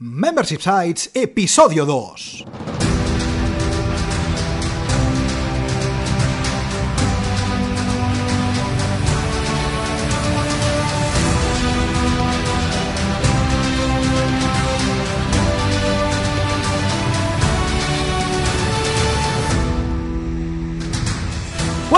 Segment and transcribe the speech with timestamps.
[0.00, 2.77] Membership Sites, episodio 2.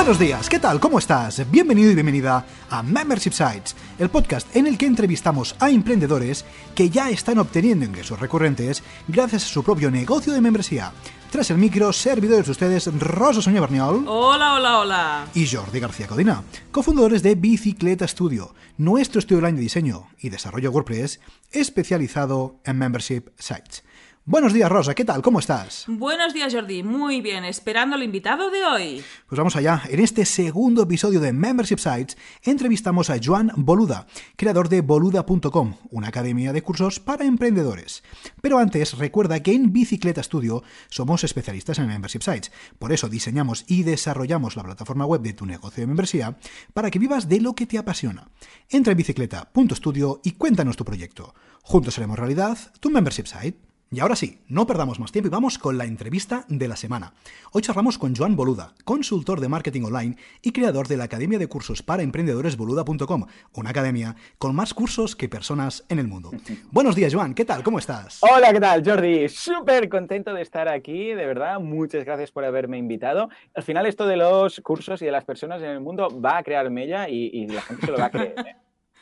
[0.00, 0.80] Buenos días, ¿qué tal?
[0.80, 1.48] ¿Cómo estás?
[1.50, 6.88] Bienvenido y bienvenida a Membership Sites, el podcast en el que entrevistamos a emprendedores que
[6.88, 10.90] ya están obteniendo ingresos recurrentes gracias a su propio negocio de membresía.
[11.30, 15.26] Tras el micro, servidores de ustedes Rosa Soña Berniol Hola, hola, hola.
[15.34, 20.70] y Jordi García Codina, cofundadores de Bicicleta Studio, nuestro estudio online de diseño y desarrollo
[20.70, 21.20] WordPress
[21.52, 23.84] especializado en Membership Sites.
[24.26, 25.22] Buenos días, Rosa, ¿qué tal?
[25.22, 25.86] ¿Cómo estás?
[25.88, 26.82] Buenos días, Jordi.
[26.82, 29.04] Muy bien, esperando al invitado de hoy.
[29.26, 29.82] Pues vamos allá.
[29.88, 34.06] En este segundo episodio de Membership Sites entrevistamos a Joan Boluda,
[34.36, 38.04] creador de boluda.com, una academia de cursos para emprendedores.
[38.42, 42.52] Pero antes, recuerda que en Bicicleta Studio somos especialistas en Membership Sites.
[42.78, 46.36] Por eso diseñamos y desarrollamos la plataforma web de tu negocio de membresía
[46.74, 48.28] para que vivas de lo que te apasiona.
[48.68, 51.34] Entra en bicicleta.studio y cuéntanos tu proyecto.
[51.62, 53.69] Juntos haremos realidad tu Membership Site.
[53.92, 57.12] Y ahora sí, no perdamos más tiempo y vamos con la entrevista de la semana.
[57.50, 61.48] Hoy charlamos con Joan Boluda, consultor de marketing online y creador de la Academia de
[61.48, 66.30] Cursos para Emprendedores Boluda.com, una academia con más cursos que personas en el mundo.
[66.70, 67.64] Buenos días, Joan, ¿qué tal?
[67.64, 68.20] ¿Cómo estás?
[68.22, 69.28] Hola, ¿qué tal, Jordi?
[69.28, 71.58] Súper contento de estar aquí, de verdad.
[71.58, 73.28] Muchas gracias por haberme invitado.
[73.56, 76.42] Al final, esto de los cursos y de las personas en el mundo va a
[76.44, 78.38] crear mella y, y la gente se lo va a creer.
[78.38, 78.56] ¿eh?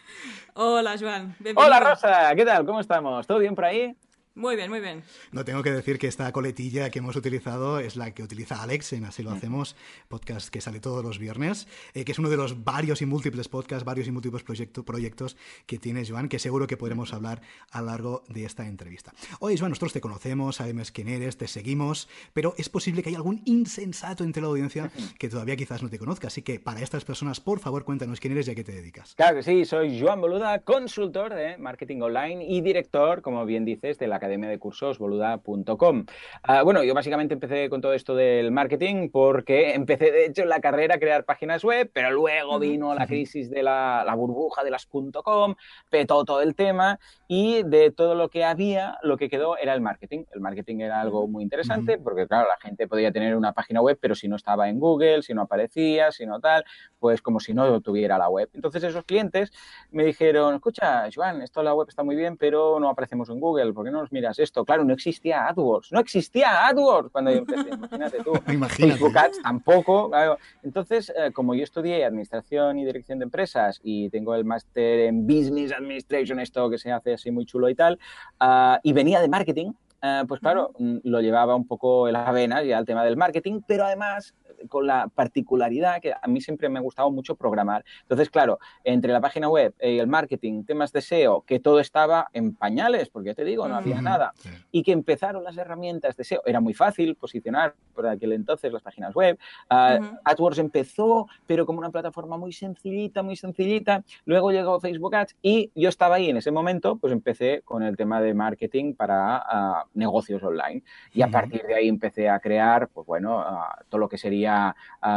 [0.55, 1.36] Hola, Joan.
[1.41, 1.66] Bienvenido.
[1.66, 2.64] Hola, Rosa, ¿qué tal?
[2.64, 3.27] ¿Cómo estamos?
[3.27, 3.94] ¿Todo bien por ahí?
[4.39, 5.03] Muy bien, muy bien.
[5.33, 8.92] No tengo que decir que esta coletilla que hemos utilizado es la que utiliza Alex
[8.92, 9.75] en Así lo hacemos,
[10.06, 13.48] podcast que sale todos los viernes, eh, que es uno de los varios y múltiples
[13.48, 17.81] podcasts, varios y múltiples proyecto- proyectos que tiene Joan, que seguro que podremos hablar a
[17.81, 19.12] lo largo de esta entrevista.
[19.41, 23.19] Oye, Joan, nosotros te conocemos, sabemos quién eres, te seguimos, pero es posible que haya
[23.19, 26.28] algún insensato entre la audiencia que todavía quizás no te conozca.
[26.28, 29.15] Así que para estas personas, por favor, cuéntanos quién eres y a qué te dedicas.
[29.16, 33.99] Claro que sí, soy Joan Boluda, consultor de marketing online y director, como bien dices,
[33.99, 36.05] de la Academia de Cursos boluda.com.
[36.43, 40.49] Ah, bueno, yo básicamente empecé con todo esto del marketing porque empecé, de hecho, en
[40.49, 44.62] la carrera a crear páginas web, pero luego vino la crisis de la, la burbuja
[44.65, 45.55] de las .com,
[45.91, 49.81] petó todo el tema y de todo lo que había, lo que quedó era el
[49.81, 50.25] marketing.
[50.33, 53.99] El marketing era algo muy interesante porque, claro, la gente podía tener una página web,
[54.00, 56.65] pero si no estaba en Google, si no aparecía, si no tal,
[56.99, 58.49] pues como si no tuviera la web.
[58.55, 59.53] Entonces esos clientes
[59.91, 63.72] me dijeron, escucha, Joan, esto la web está muy bien, pero no aparecemos en Google,
[63.72, 64.65] ¿por qué no nos miras esto?
[64.65, 68.33] Claro, no existía AdWords, no existía AdWords cuando yo empecé, imagínate tú.
[68.53, 68.99] Imagínate.
[68.99, 70.11] Facebook Ads tampoco.
[70.11, 70.39] claro.
[70.62, 75.27] Entonces, eh, como yo estudié Administración y Dirección de Empresas y tengo el máster en
[75.27, 77.99] Business Administration, esto que se hace así muy chulo y tal,
[78.41, 82.32] ah, y venía de marketing, eh, pues claro, mm, lo llevaba un poco en las
[82.32, 84.34] venas ya el tema del marketing, pero además
[84.69, 87.84] con la particularidad que a mí siempre me ha gustado mucho programar.
[88.03, 92.28] Entonces, claro, entre la página web y el marketing, temas de SEO, que todo estaba
[92.32, 94.48] en pañales, porque ya te digo, no había nada, Sí.
[94.72, 96.42] y que empezaron las herramientas de SEO.
[96.44, 99.38] Era muy fácil posicionar por aquel entonces las páginas web.
[99.70, 100.16] Ah, Ujú.
[100.25, 104.03] AdWords empezó, pero como una plataforma muy sencillita, muy sencillita.
[104.25, 107.97] Luego llegó Facebook Ads y yo estaba ahí en ese momento, pues empecé con el
[107.97, 110.82] tema de marketing para ah, negocios online.
[111.12, 113.44] Y a partir de ahí empecé a crear, pues bueno,
[113.88, 114.75] todo lo que sería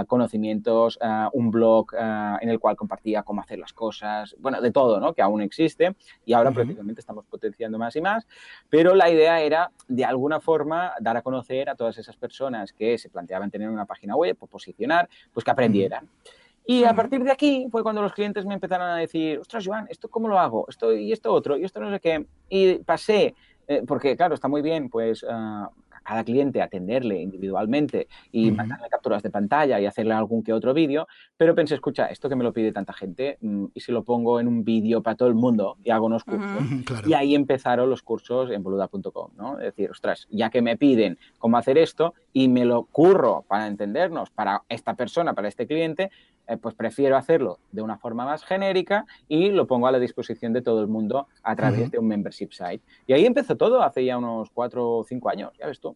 [0.08, 1.00] conocimientos,
[1.34, 5.14] un blog en el cual compartía cómo hacer las cosas, bueno, de todo, ¿no?
[5.14, 5.96] Que aún existe
[6.26, 8.28] y ahora prácticamente estamos potenciando más y más.
[8.70, 12.98] Pero la idea era, de alguna forma, dar a conocer a todas esas personas que
[12.98, 16.08] se planteaban tener una página web o posicionar, pues que aprendieran.
[16.64, 19.88] Y a partir de aquí fue cuando los clientes me empezaron a decir, ostras, Joan,
[19.90, 20.68] ¿esto cómo lo hago?
[20.70, 22.28] Esto y esto otro, y esto no sé qué.
[22.50, 23.34] Y pasé,
[23.72, 28.90] eh, porque claro, está muy bien, pues ah, a cada cliente atenderle individualmente y mandarle
[28.90, 32.44] capturas de pantalla y hacerle algún que otro vídeo, pero pensé, escucha, esto que me
[32.44, 35.36] lo pide tanta gente, mm, y si lo pongo en un vídeo para todo el
[35.36, 36.62] mundo y hago unos cursos.
[36.86, 37.08] Claro.
[37.08, 39.60] Y ahí empezaron los cursos en boluda.com, ¿no?
[39.60, 43.68] Es decir, ostras, ya que me piden cómo hacer esto y me lo curro para
[43.68, 46.12] entendernos, para esta persona, para este cliente,
[46.52, 50.52] eh, pues prefiero hacerlo de una forma más genérica y lo pongo a la disposición
[50.52, 52.82] de todo el mundo a través de un membership site.
[53.08, 55.96] Y ahí empezó todo, hace ya unos cuatro o cinco años, ya ves tú.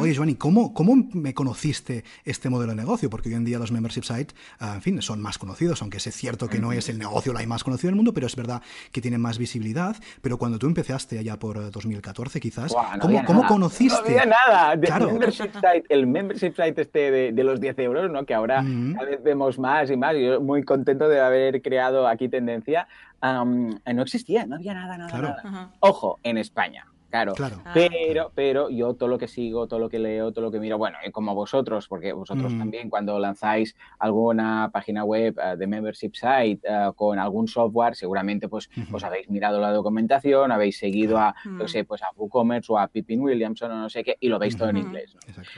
[0.00, 3.10] Oye, Joanny, ¿cómo, ¿cómo me conociste este modelo de negocio?
[3.10, 6.04] Porque hoy en día los membership sites, ah, en fin, son más conocidos, aunque es
[6.14, 8.62] cierto que no es el negocio la más conocido del mundo, pero es verdad
[8.92, 9.96] que tienen más visibilidad.
[10.22, 14.00] Pero cuando tú empezaste allá por 2014, quizás, ¿cómo, ¿cómo conociste?
[14.00, 14.80] No había nada.
[14.80, 15.06] Claro.
[15.08, 18.24] Membership site, el membership site este de, los 10 euros, ¿no?
[18.24, 18.64] que ahora
[18.94, 20.14] cada vez vemos más y más.
[20.16, 22.86] Yo muy contento de haber creado aquí tendencia.
[23.22, 25.72] no existía, no había nada, nada, nada.
[25.80, 27.34] Ojo, en España claro.
[27.64, 30.58] Ah, pero, pero yo todo lo que sigo, todo lo que leo, todo lo que
[30.58, 32.58] miro, bueno, como vosotros, porque vosotros mm.
[32.58, 38.48] también cuando lanzáis alguna página web eh, de membership site eh, con algún software, seguramente
[38.48, 42.78] pues os habéis mirado la documentación, habéis seguido a, no sé, pues a WooCommerce o
[42.78, 45.16] a Pippin Williamson o no sé qué, y lo veis todo en inglés.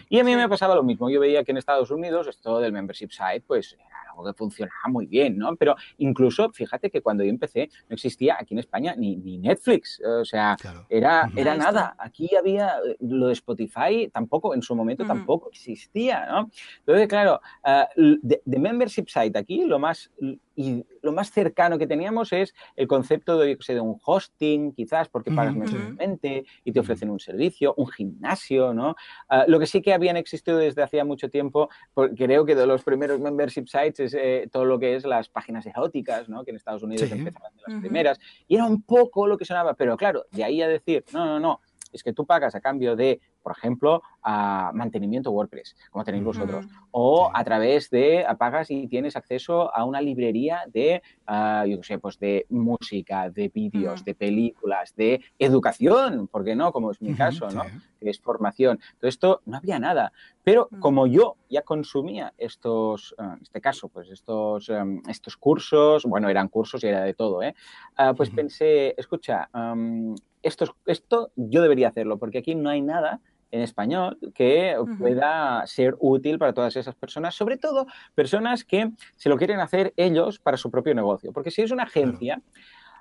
[0.09, 1.09] Y a mí me pasaba lo mismo.
[1.09, 3.77] Yo veía que en Estados Unidos esto del membership site, pues
[4.23, 5.57] que funcionaba muy bien, ¿no?
[5.57, 10.01] Pero incluso, fíjate que cuando yo empecé no existía aquí en España ni, ni Netflix,
[10.05, 10.57] o sea,
[10.89, 11.97] era, era nada.
[11.99, 16.51] Aquí había eh, lo de Spotify, tampoco, en su momento tampoco existía, ¿no?
[16.81, 20.11] Entonces, claro, uh, de, de, membership site aquí, lo más
[20.57, 25.31] y lo más cercano que teníamos es el concepto de, de un hosting, quizás, porque
[25.31, 28.95] pagas mensualmente y te ofrecen un servicio, un gimnasio, ¿no?
[29.29, 31.69] Ah, lo que sí que habían existido desde hacía mucho tiempo,
[32.17, 35.67] creo que de los primeros membership sites es eh, todo lo que es las páginas
[35.67, 36.45] eróticas, ¿no?
[36.45, 38.21] Que en Estados Unidos empezaron de las primeras.
[38.49, 41.41] Y era un poco lo que sonaba, pero claro, de ahí a decir, no, no,
[41.41, 41.61] no,
[41.95, 46.67] es que tú pagas a cambio de, por ejemplo, a mantenimiento WordPress, como tenéis vosotros,
[46.91, 51.99] o a través de pagas y tienes acceso a una librería de, uh, yo sé,
[51.99, 56.73] pues de música, de vídeos, de películas, de educación, ¿por qué no?
[56.73, 57.63] Como es mi caso, ¿no?
[58.01, 58.79] Es formación.
[58.99, 60.13] Todo esto no había nada.
[60.43, 66.29] Pero como yo ya consumía estos, en este caso, pues estos, um, estos cursos, bueno,
[66.29, 67.55] eran cursos y era de todo, ¿eh?
[67.99, 70.15] Uh, pues pensé, escucha, um,
[70.45, 73.21] esto, esto yo debería hacerlo, porque aquí no hay nada
[73.51, 79.29] en español que pueda ser útil para todas esas personas, sobre todo personas que se
[79.29, 81.33] lo quieren hacer ellos para su propio negocio.
[81.33, 82.43] Porque si es una agencia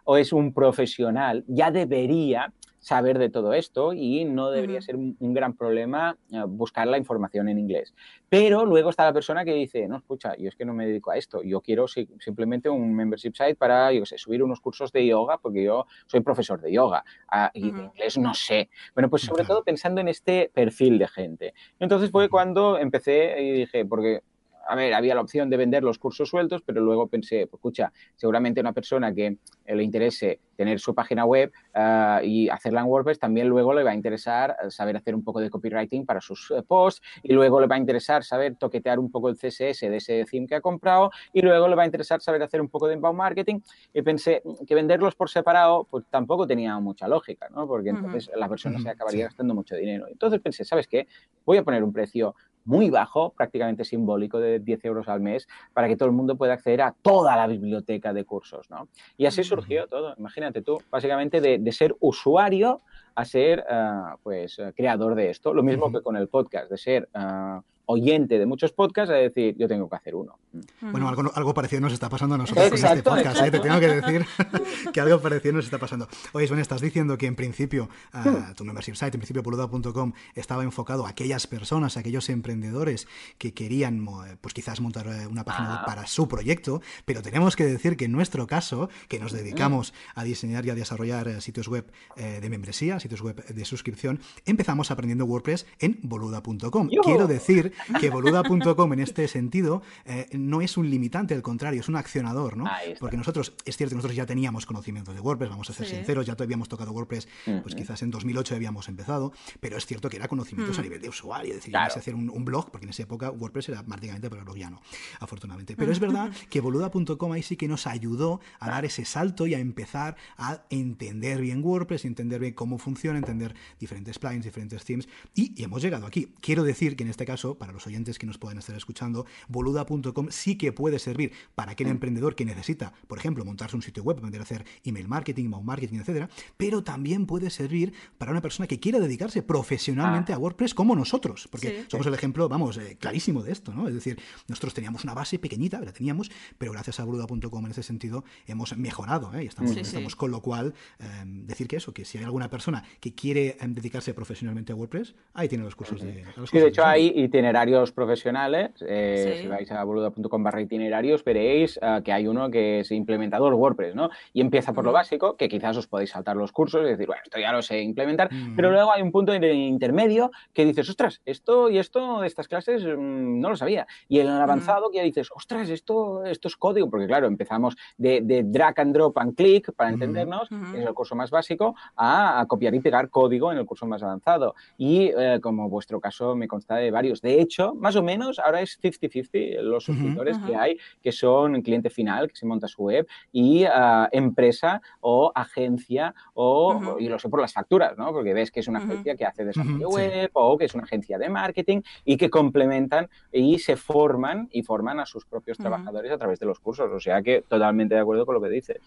[0.03, 2.53] o es un profesional, ya debería
[2.83, 7.47] saber de todo esto y no debería ser un, gran problema eh, buscar la información
[7.47, 7.95] en inglés.
[8.27, 11.11] Pero luego está la persona que dice, no, escucha, yo es que no me dedico
[11.11, 14.91] a esto, yo quiero simplemente un membership site para, yo qué sé, subir unos cursos
[14.91, 18.69] de yoga porque yo soy profesor de yoga ah, y de inglés no sé.
[18.93, 21.53] Bueno, pues sobre todo pensando en este perfil de gente.
[21.79, 24.23] Entonces fue cuando empecé y dije, porque
[24.67, 27.91] a ver, había la opción de vender los cursos sueltos, pero luego pensé, pues, escucha,
[28.15, 32.87] seguramente una persona que eh, le interese tener su página web ah, y hacerla en
[32.87, 36.21] WordPress, también luego le va a interesar eh, saber hacer un poco de copywriting para
[36.21, 39.81] sus eh, posts y luego le va a interesar saber toquetear un poco el CSS
[39.81, 42.69] de ese theme que ha comprado y luego le va a interesar saber hacer un
[42.69, 43.59] poco de inbound marketing
[43.93, 47.67] y pensé que venderlos por separado pues tampoco tenía mucha lógica, ¿no?
[47.67, 50.07] Porque entonces la persona se acabaría gastando mucho dinero.
[50.07, 51.07] Entonces pensé, ¿sabes qué?
[51.45, 55.87] Voy a poner un precio muy bajo, prácticamente simbólico, de 10 euros al mes, para
[55.87, 58.87] que todo el mundo pueda acceder a toda la biblioteca de cursos, ¿no?
[59.17, 62.81] Y así surgió todo, imagínate tú, básicamente de, ser usuario
[63.15, 65.53] a ser, ah, pues, creador de esto.
[65.53, 67.09] Lo mismo que con el podcast, de ser...
[67.13, 70.37] Ah, oyente de muchos podcasts a decir, yo tengo que hacer uno.
[70.81, 73.51] Bueno, algo, algo parecido nos está pasando a nosotros con este podcast, ¿eh?
[73.51, 74.25] te tengo que decir
[74.93, 76.07] que algo parecido nos está pasando.
[76.33, 80.63] Oye, bueno, estás diciendo que en principio uh, tu membership site, en principio poluda.com, estaba
[80.63, 83.07] enfocado a aquellas personas, a aquellos emprendedores
[83.37, 84.05] que querían,
[84.41, 85.85] pues quizás montar eh, una página web ah.
[85.85, 90.23] para su proyecto, pero tenemos que decir que en nuestro caso, que nos dedicamos a
[90.23, 95.25] diseñar y a desarrollar eh, sitios web de membresía, sitios web de suscripción, empezamos aprendiendo
[95.25, 96.89] WordPress en boluda.com.
[97.03, 101.89] Quiero decir que boluda.com en este sentido eh, no es un limitante, al contrario, es
[101.89, 102.65] un accionador, ¿no?
[102.99, 106.35] Porque nosotros, es cierto, nosotros ya teníamos conocimiento de WordPress, vamos a ser sinceros, ya
[106.39, 107.27] habíamos tocado WordPress,
[107.61, 111.09] pues quizás en 2008 habíamos empezado, pero es cierto que era conocimientos a nivel de
[111.09, 111.93] usuario, es decir, claro.
[111.95, 114.81] hacer un, blog, porque en esa época WordPress era prácticamente para blogiano,
[115.19, 115.75] afortunadamente.
[115.75, 119.53] Pero es verdad que boluda.com ahí sí que nos ayudó a dar ese salto y
[119.53, 125.07] a empezar a entender bien WordPress, entender bien cómo funciona, entender diferentes plugins, diferentes themes,
[125.33, 126.33] y, y hemos llegado aquí.
[126.41, 130.27] Quiero decir que en este caso, para los oyentes que nos pueden estar escuchando, boluda.com
[130.31, 134.19] sí que puede servir para aquel emprendedor que necesita, por ejemplo, montarse un sitio web,
[134.19, 136.27] poder hacer email marketing, mail marketing, etcétera,
[136.57, 140.35] pero también puede servir para una persona que quiera dedicarse profesionalmente ah.
[140.35, 143.87] a WordPress como nosotros, porque somos el ejemplo, vamos, eh, clarísimo de esto, ¿no?
[143.87, 147.83] Es decir, nosotros teníamos una base pequeñita, la teníamos, pero gracias a boluda.com en ese
[147.83, 149.45] sentido hemos mejorado, ¿eh?
[149.45, 152.83] Y estamos, estamos con lo cual, em, decir que eso, que si hay alguna persona
[152.99, 156.25] que quiere em, dedicarse profesionalmente a WordPress, ahí tiene los cursos de...
[156.51, 161.23] sí, de hecho, ahí y tiene itinerarios profesionales, eh, si vais a boluda.com barra itinerarios,
[161.23, 164.09] veréis eh, que hay uno que es implementador WordPress, ¿no?
[164.33, 167.21] Y empieza por lo básico, que quizás os podéis saltar los cursos y decir, bueno,
[167.23, 171.69] esto ya lo sé implementar, pero luego hay un punto intermedio que dices, ostras, esto
[171.69, 173.85] y esto de estas clases mm, no lo sabía.
[174.07, 177.75] Y en el avanzado que ya dices, ostras, esto, esto es código, porque claro, empezamos
[177.97, 182.73] de, drag and drop and click, para entendernos, es el curso más básico, a, copiar
[182.73, 184.55] y pegar código en el curso más avanzado.
[184.75, 187.21] Y eh, como vuestro caso me consta de varios.
[187.21, 191.89] De hecho, más o menos ahora es 50-50 los suscriptores que hay, que son cliente
[191.89, 197.29] final, que se monta su web, y ah, empresa o agencia, o, y lo sé
[197.29, 198.11] por las facturas, ¿no?
[198.11, 201.17] Porque ves que es una agencia que hace desarrollo web o que es una agencia
[201.17, 206.17] de marketing y que complementan y se forman y forman a sus propios trabajadores a
[206.17, 206.89] través de los cursos.
[206.91, 208.77] O sea que totalmente de acuerdo con lo que dices.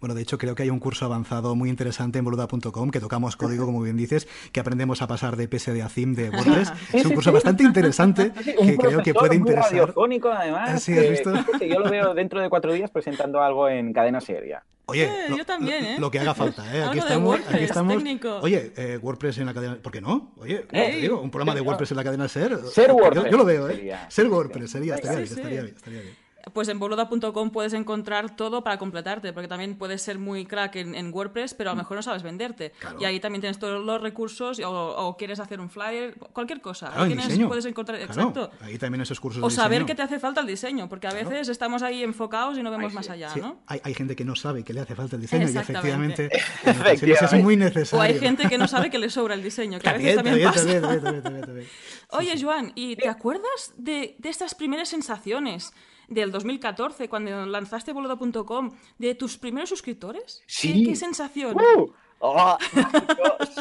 [0.00, 3.36] Bueno, de hecho creo que hay un curso avanzado muy interesante en boluda.com que tocamos
[3.36, 6.72] código, como bien dices, que aprendemos a pasar de PSD a CIM de WordPress.
[6.92, 7.82] es un curso bastante interesante
[8.14, 9.70] que creo que puede interesar.
[9.72, 10.82] radiofónico, además.
[10.82, 11.32] Sí, ¿has visto?
[11.60, 14.62] yo lo veo dentro de cuatro días presentando algo en cadena seria.
[14.86, 15.96] Oye, eh, lo, yo también, ¿eh?
[15.98, 16.82] Lo, que haga falta, ¿eh?
[16.88, 18.02] Aquí estamos, aquí estamos.
[18.42, 19.78] Oye, eh, WordPress en la cadena.
[19.80, 20.32] ¿Por qué no?
[20.38, 20.66] Oye,
[21.00, 22.58] digo, un programa de WordPress en la cadena Ser.
[22.66, 23.30] Ser WordPress.
[23.30, 23.96] Yo, lo veo, ¿eh?
[24.08, 26.21] Ser WordPress sería, estaría bien, estaría bien, estaría bien
[26.52, 31.12] pues en boluda.com puedes encontrar todo para completarte, porque también puedes ser muy crack en,
[31.12, 32.72] WordPress, pero a lo mejor no sabes venderte.
[32.98, 36.92] Y ahí también tienes todos los recursos, o, quieres hacer un flyer, cualquier cosa.
[37.00, 38.50] ahí puedes encontrar, exacto.
[38.60, 41.48] Ahí también esos cursos O saber que te hace falta el diseño, porque a veces
[41.48, 43.60] estamos ahí enfocados y no vemos más allá, ¿no?
[43.66, 46.30] Hay, hay, gente que no sabe que le hace falta el diseño y efectivamente,
[46.64, 47.98] es muy necesario.
[47.98, 50.42] O hay gente que no sabe que le sobra el diseño, que a veces también,
[50.42, 50.80] pasa.
[52.10, 55.72] Oye, Joan, ¿y te acuerdas de, de estas primeras sensaciones?
[56.12, 60.42] Del 2014, cuando lanzaste boluda.com, de tus primeros suscriptores?
[60.46, 60.84] Sí.
[60.84, 61.56] ¿Qué, sensación?
[61.56, 61.92] ¡Uh!
[62.24, 62.56] Oh,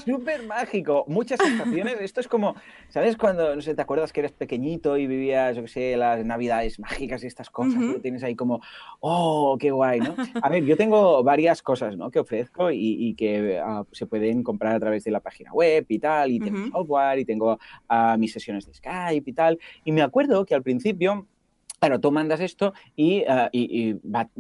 [0.05, 2.00] súper mágico, muchas sensaciones.
[2.00, 2.55] Esto es como,
[2.89, 3.17] ¿sabes?
[3.17, 6.79] Cuando, no sé, te acuerdas que eres pequeñito y vivías, yo qué sé, las navidades
[6.79, 8.62] mágicas y estas cosas, y tienes ahí como,
[9.00, 10.15] oh, qué guay, ¿no?
[10.43, 12.12] A ver, yo tengo varias cosas, ¿no?
[12.12, 15.98] Que ofrezco y, que ah, se pueden comprar a través de la página web y
[15.98, 17.58] tal, y tengo software y tengo
[17.89, 19.58] ah, mis sesiones de Skype y tal.
[19.86, 21.25] Y me acuerdo que al principio
[21.82, 23.50] Claro, tú mandas esto y, ah,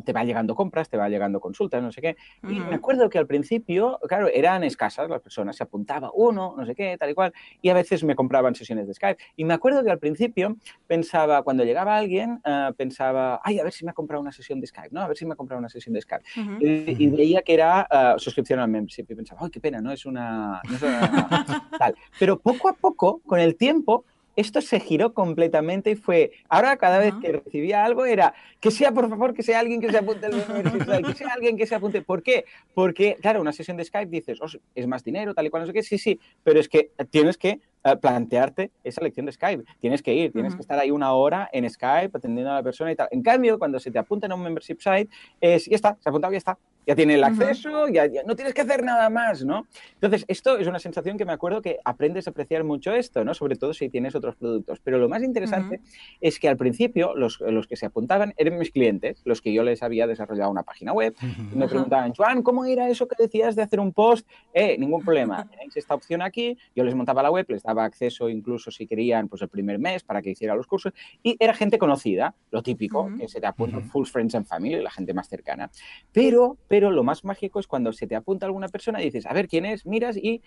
[0.05, 2.15] te va llegando compras, te va llegando consultas, no sé qué.
[2.43, 6.63] Y me acuerdo que al principio, claro, eran escasas las personas, se apuntaba uno, no
[6.67, 9.19] sé qué, tal y cual, y a veces me compraban sesiones de Skype.
[9.37, 10.55] Y me acuerdo que al principio
[10.85, 14.61] pensaba, cuando llegaba alguien, ah, pensaba, ay, a ver si me ha comprado una sesión
[14.61, 15.01] de Skype, ¿no?
[15.01, 16.23] A ver si me ha comprado una sesión de Skype.
[16.59, 20.05] y, veía que era ah, suscripción al membership y pensaba, ay, qué pena, no es
[20.05, 20.61] una...
[20.69, 21.95] No es una tal.
[22.19, 24.05] Pero poco a poco, con el tiempo,
[24.41, 28.91] esto se giró completamente y fue, ahora cada vez que recibía algo era, que sea
[28.91, 32.01] por favor, que sea alguien que se apunte al que sea alguien que se apunte.
[32.01, 32.45] ¿Por qué?
[32.73, 34.39] Porque, claro, una sesión de Skype dices,
[34.75, 37.37] es más dinero, tal y cual, no sé qué, sí, sí, pero es que tienes
[37.37, 39.63] que eh, plantearte esa lección de Skype.
[39.79, 42.91] Tienes que ir, tienes que estar ahí una hora en Skype atendiendo a la persona
[42.91, 43.07] y tal.
[43.11, 45.09] En cambio, cuando se te apunta en un membership site,
[45.39, 46.57] es, ya está, se ha apuntado, ya está
[46.87, 49.67] ya tiene el acceso, ya, no tienes que hacer nada más, ¿no?
[49.93, 53.33] Entonces, esto es una sensación que me acuerdo que aprendes a apreciar mucho esto, ¿no?
[53.33, 54.79] Sobre todo si tienes otros productos.
[54.83, 55.79] Pero lo más interesante
[56.19, 59.63] es que al principio los, los, que se apuntaban eran mis clientes, los que yo
[59.63, 63.55] les había desarrollado una página web, y me preguntaban, Juan, ¿cómo era eso que decías
[63.55, 64.27] de hacer un post?
[64.53, 68.29] Eh, ningún problema, tenéis esta opción aquí, yo les montaba la web, les daba acceso
[68.29, 71.77] incluso si querían, pues el primer mes para que hiciera los cursos, y era gente
[71.77, 75.69] conocida, lo típico, que se te apunta full friends and family, la gente más cercana.
[76.11, 79.33] Pero pero lo más mágico es cuando se te apunta alguna persona y dices, a
[79.33, 79.85] ver, ¿quién es?
[79.85, 80.41] Miras y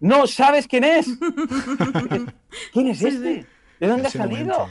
[0.00, 1.06] no sabes quién es.
[2.72, 3.46] ¿Quién es este?
[3.80, 4.68] ¿De dónde ha salido?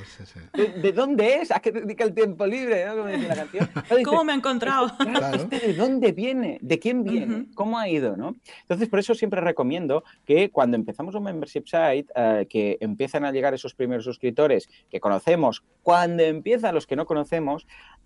[0.54, 1.50] ¿De, dónde es?
[1.50, 2.86] ¿A qué dedica el tiempo libre?
[4.06, 4.92] ¿Cómo me ha encontrado?
[5.34, 6.60] ¿Este ¿De dónde viene?
[6.62, 7.48] ¿De quién viene?
[7.56, 8.16] ¿Cómo ha ido?
[8.16, 8.36] ¿no?
[8.62, 13.32] Entonces, por eso siempre recomiendo que cuando empezamos un membership site, eh, que empiezan a
[13.32, 17.66] llegar esos primeros suscriptores que conocemos, cuando empiezan los que no conocemos,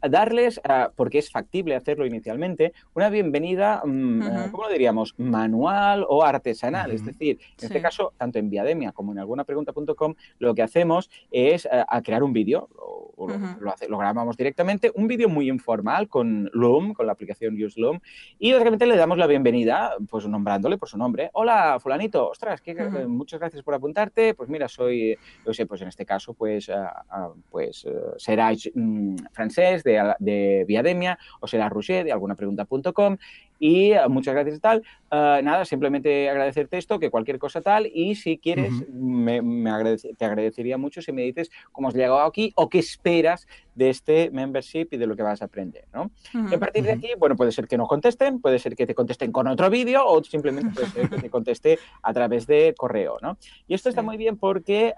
[0.10, 5.16] darles, eh, porque es factible hacerlo inicialmente, una bienvenida, mm, eh, ¿cómo lo diríamos?
[5.18, 6.92] Manual o artesanal.
[6.92, 10.93] Es decir, en este caso, tanto en Viademia como en algunapregunta.com, lo que hacemos
[11.32, 12.70] es eh, a, crear un vídeo,
[13.88, 18.00] lo, grabamos directamente, un vídeo muy informal con Loom, con la aplicación Use Loom,
[18.40, 21.30] y básicamente le damos la bienvenida, pues nombrándole por su nombre.
[21.34, 25.82] Hola, fulanito, ostras, que, eh, muchas gracias por apuntarte, pues mira, soy, yo sé, pues
[25.82, 31.70] en este caso, pues, ah, pues eh, será mm, francés de, de Viademia o será
[31.70, 33.18] Roger de algunapregunta.com
[33.60, 34.84] y muchas gracias y tal.
[35.10, 39.42] Ah, nada, simplemente agradecerte esto, que cualquier cosa tal, y si quieres, me,
[40.18, 44.30] te agradecería mucho si me dices cómo has llegado aquí o qué esperas de este
[44.32, 46.12] membership y de lo que vas a aprender, ¿no?
[46.50, 48.96] y a partir de aquí, bueno, puede ser que no contesten, puede ser que te
[48.96, 53.18] contesten con otro vídeo o simplemente puede ser que te conteste a través de correo,
[53.22, 53.38] ¿no?
[53.68, 54.94] Y esto está muy bien porque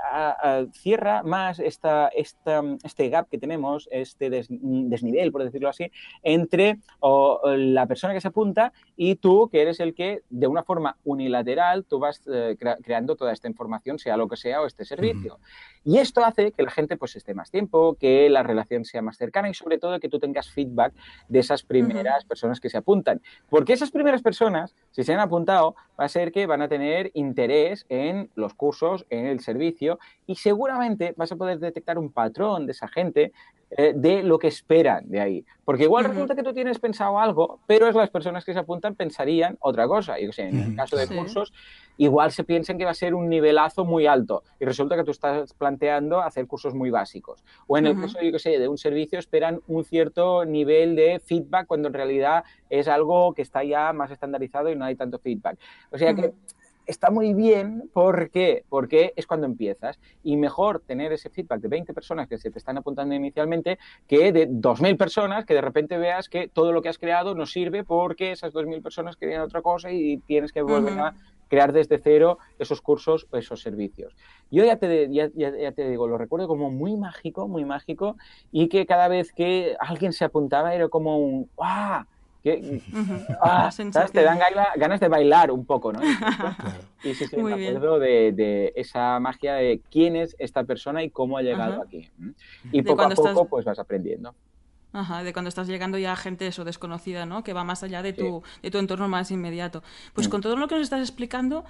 [0.73, 5.91] cierra más esta, esta, este gap que tenemos, este desnivel, por decirlo así,
[6.23, 10.97] entre la persona que se apunta y tú, que eres el que, de una forma
[11.03, 15.39] unilateral, tú vas eh, creando toda esta información, sea lo que sea, o este servicio.
[15.83, 19.17] Y esto hace que la gente pues esté más tiempo, que la relación sea más
[19.17, 20.93] cercana y sobre todo que tú tengas feedback
[21.27, 23.21] de esas primeras personas que se apuntan.
[23.49, 27.11] Porque esas primeras personas, si se han apuntado, va a ser que van a tener
[27.13, 32.65] interés en los cursos, en el servicio y seguramente vas a poder detectar un patrón
[32.65, 33.31] de esa gente
[33.71, 35.45] eh, de lo que esperan de ahí.
[35.65, 38.95] Porque igual resulta que tú tienes pensado algo, pero es las personas que se apuntan
[38.95, 40.19] pensarían otra cosa.
[40.19, 41.51] Y, en el caso de cursos,
[41.97, 45.11] igual se piensan que va a ser un nivelazo muy alto y resulta que tú
[45.11, 47.43] estás planteando hacer cursos muy básicos.
[47.65, 51.65] O en el caso, yo sé, de un servicio esperan un cierto nivel de feedback
[51.65, 55.57] cuando en realidad es algo que está ya más estandarizado y no hay tanto feedback.
[55.91, 56.33] O sea que
[56.85, 57.89] está muy bien.
[57.93, 58.63] ¿Por qué?
[58.69, 59.99] Porque es cuando empiezas.
[60.23, 63.77] Y mejor tener ese feedback de 20 personas que se te están apuntando inicialmente
[64.07, 67.45] que de 2.000 personas que de repente veas que todo lo que has creado no
[67.45, 71.15] sirve porque esas 2.000 personas querían otra cosa y tienes que volver a
[71.47, 74.15] crear desde cero esos cursos o esos servicios.
[74.51, 78.17] Yo ya te, ya, ya, te digo, lo recuerdo como muy mágico, muy mágico
[78.51, 81.49] y que cada vez que alguien se apuntaba era como un
[83.41, 83.69] ¡ah!
[83.69, 84.39] Ah, te dan
[84.75, 86.01] ganas de bailar un poco, ¿no?
[87.03, 91.37] Y sí, sí, me acuerdo de, esa magia de quién es esta persona y cómo
[91.37, 92.09] ha llegado aquí.
[92.71, 94.33] Y poco a poco pues vas aprendiendo.
[94.95, 97.43] Ajá, de cuando estás llegando ya a gente eso desconocida, ¿no?
[97.43, 99.83] Que va más allá de tu, de tu entorno más inmediato.
[100.13, 100.31] Pues mm.
[100.31, 101.65] con todo lo que nos estás explicando,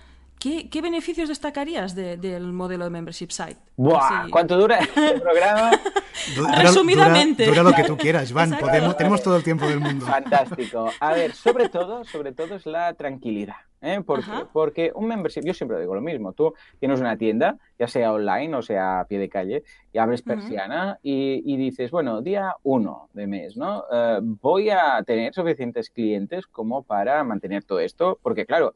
[0.46, 3.58] ¿Qué, beneficios destacarías del modelo de membership site?
[3.78, 4.30] ¡Buah!
[4.30, 5.72] ¿Cuánto dura el programa?
[6.62, 7.48] Resumidamente.
[7.48, 8.56] Dura, lo que tú quieras, Iván.
[8.96, 10.06] tenemos todo el tiempo del mundo.
[10.06, 10.92] Fantástico.
[11.00, 13.56] A ver, sobre todo, sobre todo es la tranquilidad.
[13.82, 14.02] ¿Eh?
[14.06, 18.14] Porque, porque un membership, yo siempre digo lo mismo, tú tienes una tienda, ya sea
[18.14, 23.10] online o sea a pie de calle, y abres persiana y, dices, bueno, día uno
[23.14, 23.86] de mes, ¿no?
[23.92, 28.76] Eh, voy a tener suficientes clientes como para mantener todo esto, porque claro,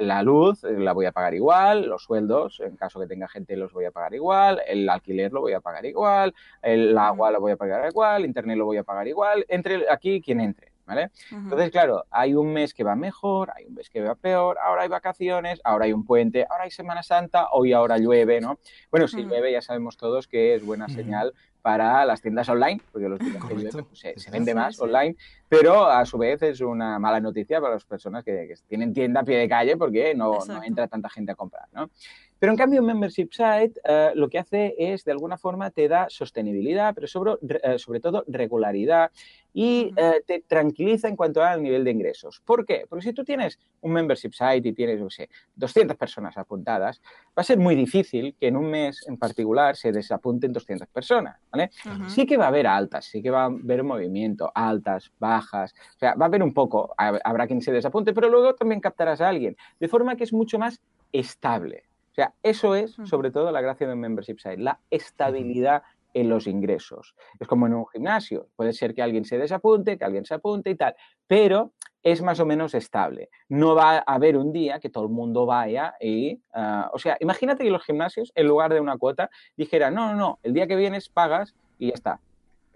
[0.00, 3.72] la luz la voy a pagar igual, los sueldos, en caso que tenga gente, los
[3.72, 7.52] voy a pagar igual, el alquiler lo voy a pagar igual, el agua lo voy
[7.52, 10.77] a pagar igual, internet lo voy a pagar igual, entre aquí quien entre.
[10.88, 11.10] ¿Vale?
[11.30, 14.82] Entonces, claro, hay un mes que va mejor, hay un mes que va peor, ahora
[14.82, 18.58] hay vacaciones, ahora hay un puente, ahora hay Semana Santa, hoy ahora llueve, ¿no?
[18.90, 23.06] Bueno, si llueve ya sabemos todos que es buena señal para las tiendas online, porque
[23.06, 25.14] los días que llueve pues, se, vende más online,
[25.46, 29.24] pero a su vez es una mala noticia para las personas que, tienen tienda a
[29.24, 31.90] pie de calle porque no, no, entra tanta gente a comprar, ¿no?
[32.38, 35.88] Pero en cambio, un membership site eh, lo que hace es, de alguna forma, te
[35.88, 39.10] da sostenibilidad, pero sobre, eh, sobre todo regularidad
[39.52, 42.40] y eh, te tranquiliza en cuanto al nivel de ingresos.
[42.44, 42.84] ¿Por qué?
[42.88, 47.00] Porque si tú tienes un membership site y tienes, no sé, 200 personas apuntadas,
[47.36, 51.40] va a ser muy difícil que en un mes en particular se desapunten 200 personas,
[51.50, 51.70] ¿vale?
[52.06, 55.98] Sí que va a haber altas, sí que va a haber movimiento, altas, bajas, o
[55.98, 59.28] sea, va a haber un poco, habrá quien se desapunte, pero luego también captarás a
[59.28, 60.80] alguien, de forma que es mucho más
[61.12, 61.87] estable.
[62.18, 66.28] O sea, eso es sobre todo la gracia de un membership site, la estabilidad en
[66.28, 67.14] los ingresos.
[67.38, 68.48] Es como en un gimnasio.
[68.56, 70.96] Puede ser que alguien se desapunte, que alguien se apunte y tal,
[71.28, 73.30] pero es más o menos estable.
[73.48, 76.40] No va a haber un día que todo el mundo vaya y...
[76.52, 80.16] Ah, o sea, imagínate que los gimnasios, en lugar de una cuota, dijeran, no, no,
[80.16, 82.20] no, el día que vienes pagas y ya está.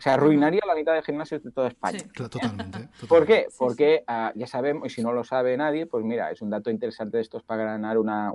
[0.03, 2.01] O sea, arruinaría la mitad de gimnasios de toda España.
[2.17, 3.47] totalmente, ¿Por qué?
[3.57, 6.71] Porque ah, ya sabemos, y si no lo sabe nadie, pues mira, es un dato
[6.71, 8.33] interesante de estos para ganar una,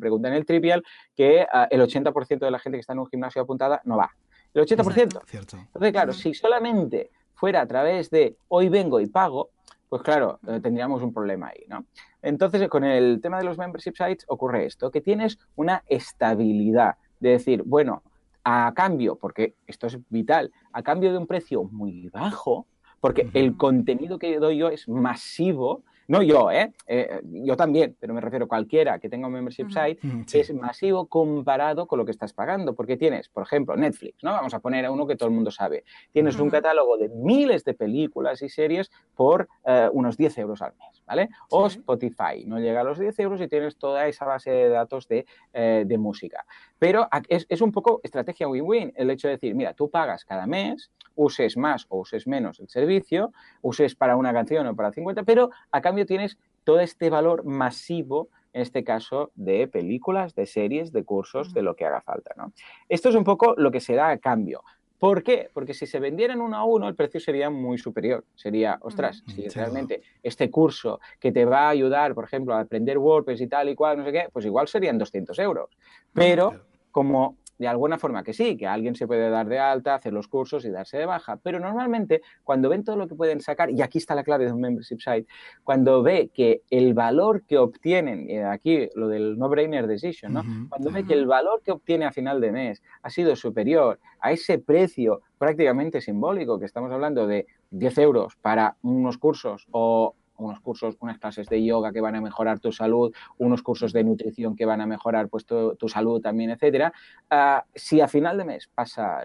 [0.00, 0.82] pregunta en el trivial,
[1.14, 4.10] que ah, el 80% de la gente que está en un gimnasio apuntada no va.
[4.54, 5.20] El 80%.
[5.26, 5.58] Cierto.
[5.58, 9.50] Entonces, claro, si solamente fuera a través de hoy vengo y pago,
[9.90, 11.84] pues claro, eh, tendríamos un problema ahí, ¿no?
[12.22, 17.32] Entonces, con el tema de los membership sites ocurre esto, que tienes una estabilidad de
[17.32, 18.04] decir, bueno,
[18.44, 22.66] a cambio, porque esto es vital, a cambio de un precio muy bajo,
[23.00, 26.72] porque el contenido que doy yo es masivo, no yo, ¿eh?
[26.88, 27.20] ¿eh?
[27.22, 30.00] Yo también, pero me refiero a cualquiera que tenga un membership site,
[30.32, 34.32] es masivo comparado con lo que estás pagando, porque tienes, por ejemplo, Netflix, ¿no?
[34.32, 35.84] Vamos a poner a uno que todo el mundo sabe.
[36.12, 40.72] Tienes un catálogo de miles de películas y series por eh, unos 10 euros al
[40.72, 41.28] mes, ¿vale?
[41.50, 45.06] O Spotify, no llega a los 10 euros y tienes toda esa base de datos
[45.06, 46.44] de, eh, de música.
[46.76, 50.48] Pero es, es un poco estrategia win-win el hecho de decir, mira, tú pagas cada
[50.48, 55.22] mes, uses más o uses menos el servicio, uses para una canción o para 50,
[55.24, 60.92] pero a cambio tienes todo este valor masivo, en este caso, de películas, de series,
[60.92, 62.34] de cursos, de lo que haga falta.
[62.36, 62.52] ¿no?
[62.88, 64.62] Esto es un poco lo que se da a cambio.
[65.00, 65.48] ¿Por qué?
[65.54, 68.22] Porque si se vendieran uno a uno, el precio sería muy superior.
[68.34, 72.98] Sería, ostras, si realmente este curso que te va a ayudar, por ejemplo, a aprender
[72.98, 75.70] WordPress y tal y cual, no sé qué, pues igual serían 200 euros.
[76.12, 80.14] Pero como de alguna forma que sí, que alguien se puede dar de alta, hacer
[80.14, 83.70] los cursos y darse de baja, pero normalmente cuando ven todo lo que pueden sacar,
[83.70, 85.26] y aquí está la clave de un membership site,
[85.62, 90.42] cuando ve que el valor que obtienen, y aquí lo del no-brainer decision, ¿no?
[90.70, 94.32] cuando ve que el valor que obtiene a final de mes ha sido superior a
[94.32, 100.60] ese precio prácticamente simbólico, que estamos hablando de 10 euros para unos cursos o unos
[100.60, 104.56] cursos, unas clases de yoga que van a mejorar tu salud, unos cursos de nutrición
[104.56, 106.92] que van a mejorar pues, tu, salud también, etcétera.
[107.30, 109.24] Ah, si a final de mes pasa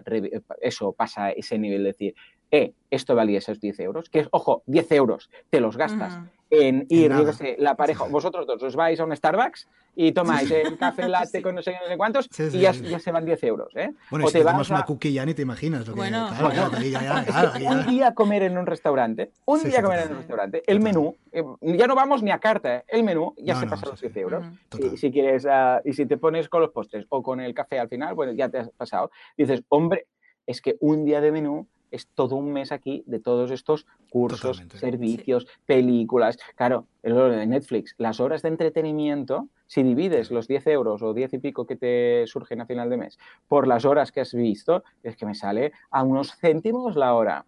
[0.60, 2.14] eso, pasa ese nivel de decir,
[2.50, 6.18] eh, esto valía esos 10 euros, que es, ojo, 10 euros, te los gastas
[6.50, 10.50] en ir, yo sé, la pareja, vosotros dos os vais a un Starbucks y tomáis
[10.50, 13.42] el café latte con no sé, no sé cuántos y ya, ya, se van 10
[13.44, 13.92] euros, ¿eh?
[14.10, 16.00] Bueno, o si te, vas una cookie ya ni te imaginas lo que...
[16.00, 16.28] Bueno,
[17.70, 20.80] un día a comer en un restaurante, un día a comer en un restaurante, el
[20.80, 22.84] menú, eh, ya no vamos ni a carta, ¿eh?
[22.88, 24.46] el menú ya se pasa los 10 euros.
[24.78, 27.78] y, si quieres, uh, y si te pones con los postres o con el café
[27.78, 29.10] al final, bueno, ya te has pasado.
[29.36, 30.06] Dices, hombre,
[30.46, 34.62] es que un día de menú es todo un mes aquí de todos estos cursos,
[34.74, 36.38] servicios, películas.
[36.54, 41.34] Claro, el de Netflix, las horas de entretenimiento, si divides los 10 euros o 10
[41.34, 43.18] y pico que te surgen a final de mes
[43.48, 47.44] por las horas que has visto, es que me sale a unos céntimos la hora.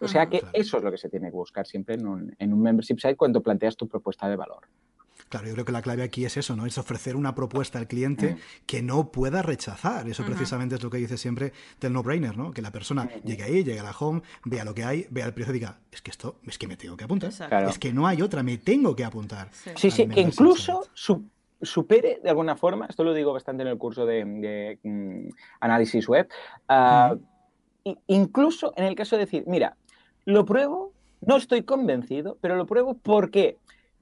[0.00, 2.52] O sea que eso es lo que se tiene que buscar siempre en un, en
[2.52, 4.68] un membership site cuando planteas tu propuesta de valor.
[5.28, 6.64] Claro, yo creo que la clave aquí es eso, ¿no?
[6.64, 8.36] Es ofrecer una propuesta al cliente
[8.66, 10.08] que no pueda rechazar.
[10.08, 12.50] Eso precisamente es lo que dice siempre del no-brainer, ¿no?
[12.50, 15.34] Que la persona llegue ahí, llegue a la home, vea lo que hay, vea el
[15.34, 17.30] precio y diga, es que esto, es que me tengo que apuntar.
[17.68, 19.50] Es que no hay otra, me tengo que apuntar.
[19.52, 20.88] Sí, sí, que incluso
[21.60, 25.28] supere de alguna forma, esto lo digo bastante en el curso de, mm,
[25.60, 26.28] análisis web,
[26.68, 27.16] ah,
[28.06, 29.76] incluso en el caso de decir, mira,
[30.24, 33.56] lo pruebo, no estoy convencido, pero lo pruebo porque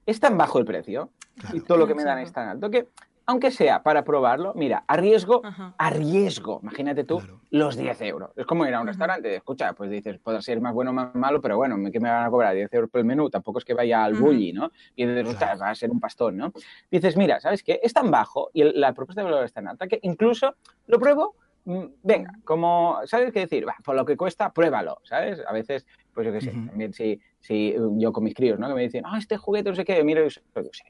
[0.05, 1.09] es tan bajo el precio
[1.53, 2.89] y todo lo que me dan es tan alto que,
[3.29, 5.41] aunque sea para probarlo, mira, arriesgo,
[5.77, 8.31] arriesgo, imagínate tú, los 10 euros.
[8.37, 11.13] Es como ir a un restaurante, escucha, pues dices, puede ser más bueno o más
[11.13, 12.55] malo, pero bueno, ¿qué me van a cobrar?
[12.55, 14.71] 10 euros por el menú, tampoco es que vaya al bully, ¿no?
[14.95, 16.53] Y dices, va a ser un pastón, ¿no?
[16.89, 17.81] Dices, mira, ¿sabes qué?
[17.83, 21.35] Es tan bajo y la propuesta de valor es tan alta que incluso lo pruebo
[21.65, 23.65] mm, venga, como, ¿sabes qué decir?
[23.83, 25.43] por lo que cuesta, pruébalo, ¿sabes?
[25.45, 25.85] A veces,
[26.17, 28.67] pues yo qué sé, también si, si yo con mis críos, ¿no?
[28.67, 30.41] Que me dicen, ah, este juguete no sé qué, mira, yo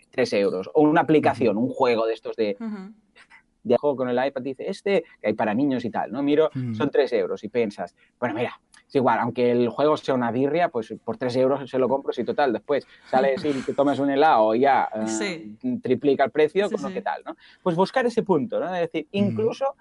[0.10, 0.70] tres euros.
[0.74, 2.56] O una aplicación, un juego de estos de,
[3.62, 6.24] de juego con el iPad, dice, este, que hay para niños y tal, ¿no?
[6.24, 10.32] Miro, son tres euros y piensas, bueno, mira, es igual, aunque el juego sea una
[10.32, 14.00] birria, pues por tres euros se lo compro, si total, después sales y te tomas
[14.00, 17.36] un helado y ya eh, triplica el precio, como que tal, ¿no?
[17.62, 18.74] Pues buscar ese punto, ¿no?
[18.74, 19.76] Es decir, incluso,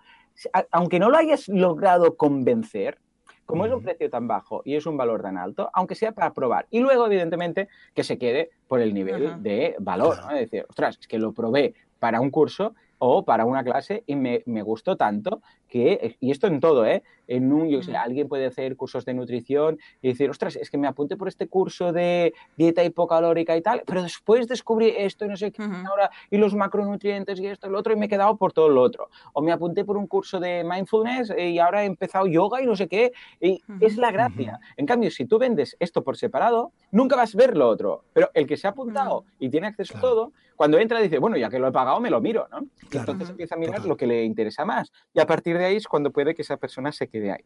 [0.73, 2.99] aunque no lo hayas logrado convencer,
[3.47, 6.35] como es un precio tan bajo y es un valor tan alto, aunque sea para
[6.35, 6.67] probar.
[6.71, 10.19] Y luego, evidentemente, que se quede por el nivel de valor.
[10.23, 10.31] ¿no?
[10.33, 14.17] Es decir, ostras, es que lo probé para un curso o para una clase y
[14.17, 15.41] me, me, gustó tanto
[15.77, 17.03] que, y esto en todo, ¿eh?
[17.29, 20.79] En un, yo sé, alguien puede hacer cursos de nutrición y decir, ostras, es que
[20.79, 25.29] me apunté por este curso de dieta hipocalórica y tal, pero después descubrí esto y
[25.29, 28.09] no sé qué ahora, y los macronutrientes y esto y lo otro, y me he
[28.09, 29.09] quedado por todo lo otro.
[29.33, 32.77] O me apunté por un curso de mindfulness y ahora he empezado yoga y no
[32.77, 34.61] sé qué, y es la gracia.
[34.77, 38.31] En cambio, si tú vendes esto por separado, nunca vas a ver lo otro, pero
[38.35, 41.51] el que se ha apuntado y tiene acceso a todo, cuando entra dice, bueno, ya
[41.51, 42.67] que lo he pagado, me lo miro, ¿no?
[42.91, 44.91] Entonces empieza a mirar lo que le interesa más.
[45.13, 47.45] Y a partir de cuando puede que esa persona se quede ahí.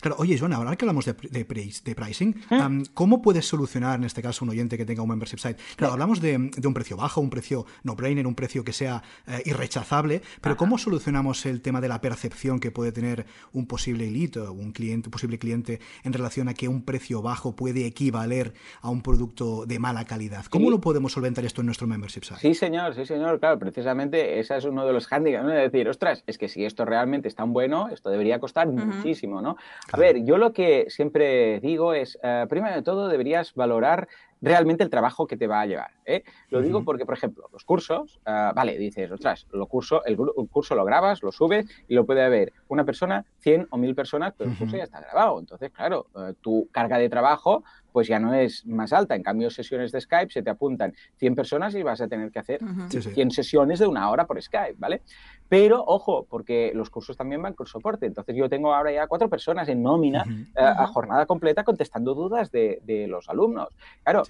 [0.00, 2.82] Claro, oye, Joan, ahora que hablamos de, de, pricing, ¿Mm?
[2.94, 5.56] ¿cómo puedes solucionar en este caso un oyente que tenga un membership site?
[5.76, 10.22] Claro, hablamos de, un precio bajo, un precio no-brainer, un precio que sea eh, irrechazable,
[10.40, 14.52] pero ¿cómo solucionamos el tema de la percepción que puede tener un posible elite o
[14.52, 18.90] un cliente, un posible cliente en relación a que un precio bajo puede equivaler a
[18.90, 20.44] un producto de mala calidad?
[20.46, 22.40] ¿Cómo lo podemos solventar esto en nuestro membership site?
[22.40, 23.38] Sí, señor, sí, señor.
[23.38, 25.50] Claro, precisamente ese es uno de los handicaps, ¿no?
[25.50, 29.40] De decir, ostras, es que si esto realmente es tan bueno, esto debería costar muchísimo,
[29.42, 29.56] ¿no?
[29.92, 34.08] A ver, yo lo que siempre digo es, eh, primero de todo, deberías valorar
[34.42, 35.92] realmente el trabajo que te va a llevar.
[36.04, 36.22] ¿eh?
[36.50, 40.16] Lo digo porque, por ejemplo, los cursos, eh, vale, dices, ostras, lo curso, el,
[40.50, 44.34] curso lo grabas, lo subes y lo puede ver una persona, 100 o 1000 personas,
[44.36, 45.38] pero el curso ya está grabado.
[45.40, 46.06] Entonces, claro,
[46.40, 47.64] tu carga de trabajo
[47.96, 49.14] pues ya no es más alta.
[49.14, 52.38] En cambio, sesiones de Skype se te apuntan 100 personas y vas a tener que
[52.38, 55.00] hacer 100 sesiones de una hora por Skype, ¿vale?
[55.48, 58.04] Pero, ojo, porque los cursos también van con soporte.
[58.04, 62.50] Entonces, yo tengo ahora ya cuatro personas en nómina eh, a jornada completa contestando dudas
[62.50, 63.68] de, los alumnos.
[64.02, 64.24] Claro,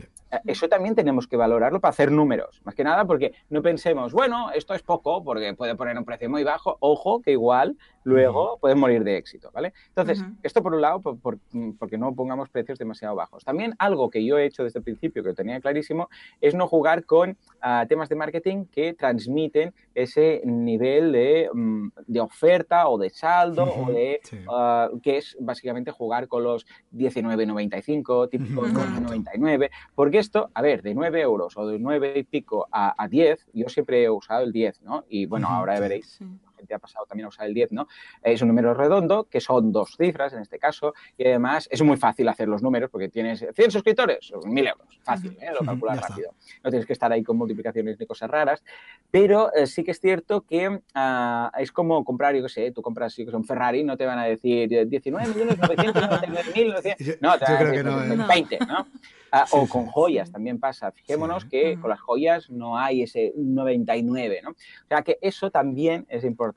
[0.45, 2.61] eso también tenemos que valorarlo para hacer números.
[2.65, 6.29] Más que nada porque no pensemos, bueno, esto es poco porque puede poner un precio
[6.29, 6.77] muy bajo.
[6.81, 9.73] Ojo, que igual luego pueden morir de éxito, ¿vale?
[9.89, 13.45] Entonces, esto por un lado, porque no pongamos precios demasiado bajos.
[13.45, 16.09] También algo que yo he hecho desde el principio, que lo tenía clarísimo,
[16.41, 21.89] es no jugar con ah, temas de marketing que transmiten ese nivel de, mm,
[22.21, 28.73] oferta o de saldo o de, ah, que es básicamente jugar con los 19,95, típicos
[28.73, 33.09] 99, porque esto, a ver, de 9 euros o de 9 y pico a, a
[33.09, 35.05] 10, yo siempre he usado el 10, ¿no?
[35.09, 36.21] Y bueno, ahora veréis
[36.67, 37.87] gente ha pasado también a usar el 10, ¿no?
[38.23, 41.97] Es un número redondo, que son dos cifras en este caso, y además es muy
[41.97, 45.51] fácil hacer los números porque tienes 100 suscriptores, 1.000 euros, fácil, ¿eh?
[45.59, 46.35] lo calculas rápido.
[46.65, 48.65] No tienes que estar ahí con multiplicaciones ni cosas raras,
[49.11, 52.83] pero eh, sí que es cierto que ah, es como comprar, yo qué sé, tú
[52.83, 57.87] compras yo un Ferrari, no te van a decir 19.999.000, no, te van a decir
[58.27, 58.87] 20, ¿no?
[59.33, 60.93] Ah, o con joyas también pasa.
[60.93, 64.51] Fijémonos que con las joyas no hay ese 99, ¿no?
[64.51, 64.55] O
[64.89, 66.56] sea que eso también es importante.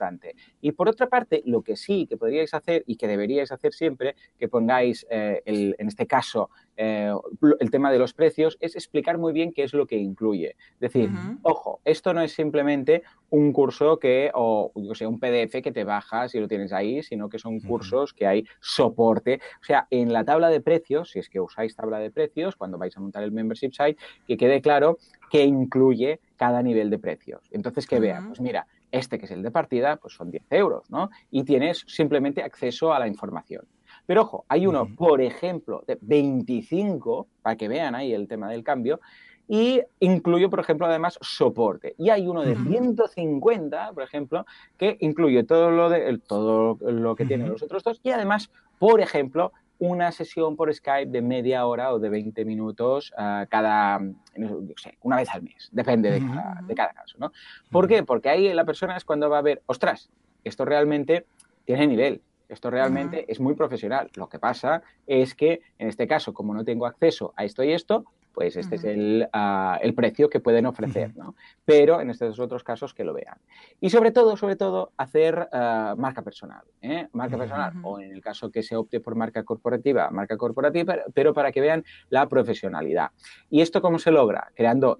[0.61, 4.15] Y por otra parte, lo que sí que podríais hacer y que deberíais hacer siempre,
[4.37, 7.11] que pongáis, eh, el, en este caso, eh,
[7.59, 10.55] el tema de los precios, es explicar muy bien qué es lo que incluye.
[10.75, 11.09] Es decir,
[11.41, 15.83] ojo, esto no es simplemente un curso que, o yo sé, un PDF que te
[15.83, 19.41] bajas y lo tienes ahí, sino que son cursos que hay soporte.
[19.61, 22.77] O sea, en la tabla de precios, si es que usáis tabla de precios, cuando
[22.77, 24.97] vais a montar el membership site, que quede claro
[25.29, 27.41] que incluye cada nivel de precios.
[27.51, 30.89] Entonces, que vean, pues mira, este que es el de partida, pues son 10 euros,
[30.89, 31.09] ¿no?
[31.31, 33.65] Y tienes simplemente acceso a la información.
[34.05, 38.63] Pero ojo, hay uno, por ejemplo, de 25, para que vean ahí el tema del
[38.63, 38.99] cambio,
[39.47, 41.95] y incluye, por ejemplo, además soporte.
[41.97, 44.45] Y hay uno de 150, por ejemplo,
[44.77, 49.01] que incluye todo lo, de, todo lo que tienen los otros dos y además, por
[49.01, 54.61] ejemplo, una sesión por Skype de media hora o de 20 minutos uh, cada, no
[54.75, 57.31] sé, una vez al mes, depende de, cada, de cada, caso, ¿no?
[57.71, 58.03] ¿Por qué?
[58.03, 60.09] Porque ahí la persona es cuando va a ver, ostras,
[60.43, 61.25] esto realmente
[61.65, 64.09] tiene nivel, esto realmente es muy profesional.
[64.15, 67.71] Lo que pasa es que, en este caso, como no tengo acceso a esto y
[67.71, 68.05] esto,
[68.39, 71.35] pues este es el, ah, el, precio que pueden ofrecer, ¿no?
[71.65, 73.35] Pero en estos otros casos que lo vean.
[73.81, 77.09] Y sobre todo, sobre todo, hacer ah, marca personal, ¿eh?
[77.11, 81.33] Marca personal, o en el caso que se opte por marca corporativa, marca corporativa, pero
[81.33, 83.11] para que vean la profesionalidad.
[83.49, 84.53] ¿Y esto cómo se logra?
[84.55, 84.95] Creando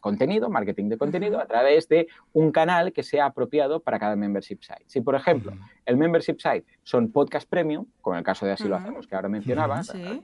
[0.00, 4.60] contenido, marketing de contenido, a través de un canal que sea apropiado para cada membership
[4.62, 4.84] site.
[4.86, 5.52] Si, por ejemplo,
[5.84, 9.14] el membership site son podcast premium, como en el caso de Así lo hacemos, que
[9.14, 9.82] ahora mencionaba,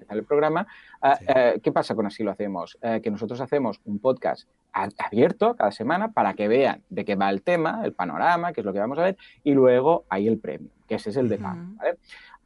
[0.08, 0.66] el programa,
[1.02, 2.37] ah, eh, ¿qué pasa con Así lo hacemos?
[2.38, 7.30] Eh, que nosotros hacemos un podcast abierto cada semana para que vean de qué va
[7.30, 10.38] el tema, el panorama, qué es lo que vamos a ver, y luego hay el
[10.38, 11.60] premium, que ese es el de pago.
[11.76, 11.98] ¿vale?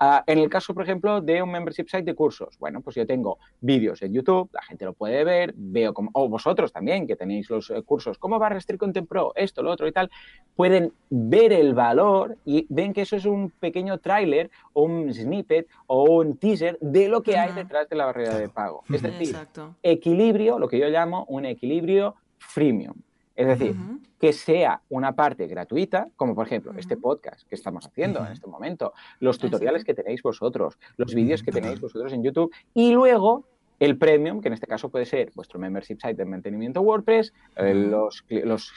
[0.04, 3.06] Ah, en el caso, por ejemplo, de un membership site de cursos, bueno, pues yo
[3.06, 7.14] tengo vídeos en YouTube, la gente lo puede ver, veo como, o vosotros también, que
[7.14, 9.30] tenéis los eh, cursos, ¿cómo va Restrict Content Pro?
[9.36, 10.10] Esto, lo otro y tal,
[10.56, 15.68] pueden ver el valor y ven que eso es un pequeño tráiler o un snippet
[15.86, 18.82] o un teaser de lo que hay detrás de la barrera de pago.
[18.92, 19.36] Es decir,
[19.84, 22.94] equilibrio, lo que yo llamo un equilibrio freemium.
[23.34, 23.74] Es decir,
[24.18, 28.46] que sea una parte gratuita, como por ejemplo este podcast que estamos haciendo en este
[28.46, 33.44] momento, los tutoriales que tenéis vosotros, los vídeos que tenéis vosotros en YouTube y luego
[33.82, 37.74] el premium, que en este caso puede ser vuestro membership site de mantenimiento WordPress, eh,
[37.74, 38.22] los,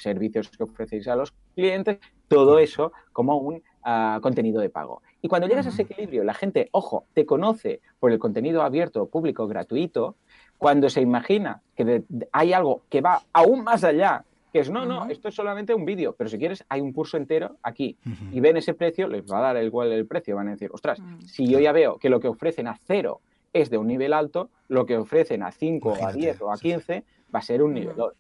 [0.02, 5.04] servicios que ofrecéis a los clientes, todo eso como un ah, contenido de pago.
[5.22, 9.06] Y cuando llegas a ese equilibrio, la gente, ojo, te conoce por el contenido abierto,
[9.06, 10.16] público, gratuito,
[10.58, 15.08] cuando se imagina que hay algo que va aún más allá que es, no, no,
[15.10, 17.98] esto es solamente un vídeo, pero si quieres hay un curso entero aquí
[18.32, 20.98] y ven ese precio, les va a dar igual el precio, van a decir, ostras,
[21.02, 21.24] mm.
[21.24, 23.20] si yo ya veo que lo que ofrecen a cero
[23.52, 27.04] es de un nivel alto, lo que ofrecen a 5, a 10 o a 15
[27.36, 28.14] va a ser un nivel 2.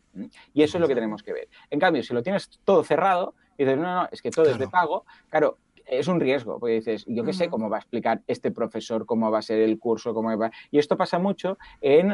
[0.54, 1.48] Y eso es lo que tenemos que ver.
[1.70, 4.60] En cambio, si lo tienes todo cerrado y dices, no, no, es que todo es
[4.60, 8.22] de pago, claro, es un riesgo, porque dices, yo qué sé cómo va a explicar
[8.28, 10.52] este profesor, cómo va a ser el curso, cómo va...
[10.72, 12.14] Y esto pasa mucho en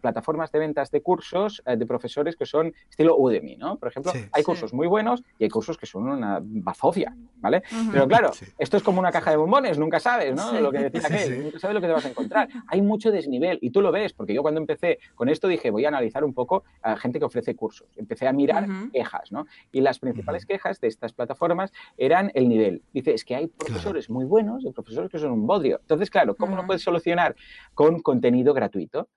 [0.00, 3.78] plataformas de ventas de cursos eh, de profesores que son estilo Udemy, ¿no?
[3.78, 7.62] Por ejemplo, hay cursos muy buenos y hay cursos que son una bazofia, ¿vale?
[7.92, 10.60] Pero claro, esto es como una caja de bombones, nunca sabes, ¿no?
[10.60, 12.48] Lo que decía aquel, nunca sabes lo que te vas a encontrar.
[12.68, 15.84] Hay mucho desnivel y tú lo ves, porque yo cuando empecé con esto dije, voy
[15.84, 17.88] a analizar un poco a gente que ofrece cursos.
[17.96, 19.46] Empecé a mirar quejas, ¿no?
[19.72, 22.82] Y las principales quejas de estas plataformas eran el nivel
[23.14, 25.78] es que hay profesores muy buenos y profesores que son un bodrio.
[25.80, 27.36] Entonces, claro, ¿cómo lo puedes solucionar?
[27.74, 29.08] Con contenido gratuito.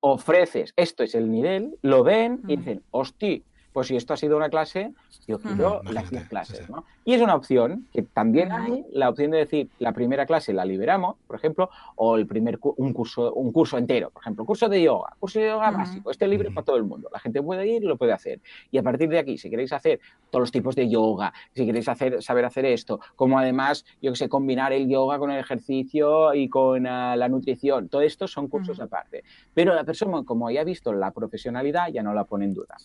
[0.00, 4.36] Ofreces, esto es el nivel, lo ven y dicen, hosti, pues si esto ha sido
[4.36, 4.92] una clase,
[5.26, 6.84] yo quiero las 10 clases, ¿no?
[7.04, 10.64] Y es una opción que también hay la opción de decir, la primera clase la
[10.64, 14.80] liberamos, por ejemplo, o el primer un curso, un curso entero, por ejemplo, curso de
[14.80, 17.08] yoga, curso de yoga básico, este libre para todo el mundo.
[17.12, 18.40] La gente puede ir y lo puede hacer.
[18.70, 19.98] Y a partir de aquí, si queréis hacer
[20.30, 24.16] todos los tipos de yoga, si queréis hacer, saber hacer esto, como además, yo que
[24.16, 28.46] sé, combinar el yoga con el ejercicio y con ah, la nutrición, todo esto son
[28.46, 29.24] cursos aparte.
[29.52, 32.76] Pero la persona, como ya ha visto la profesionalidad, ya no la pone en duda.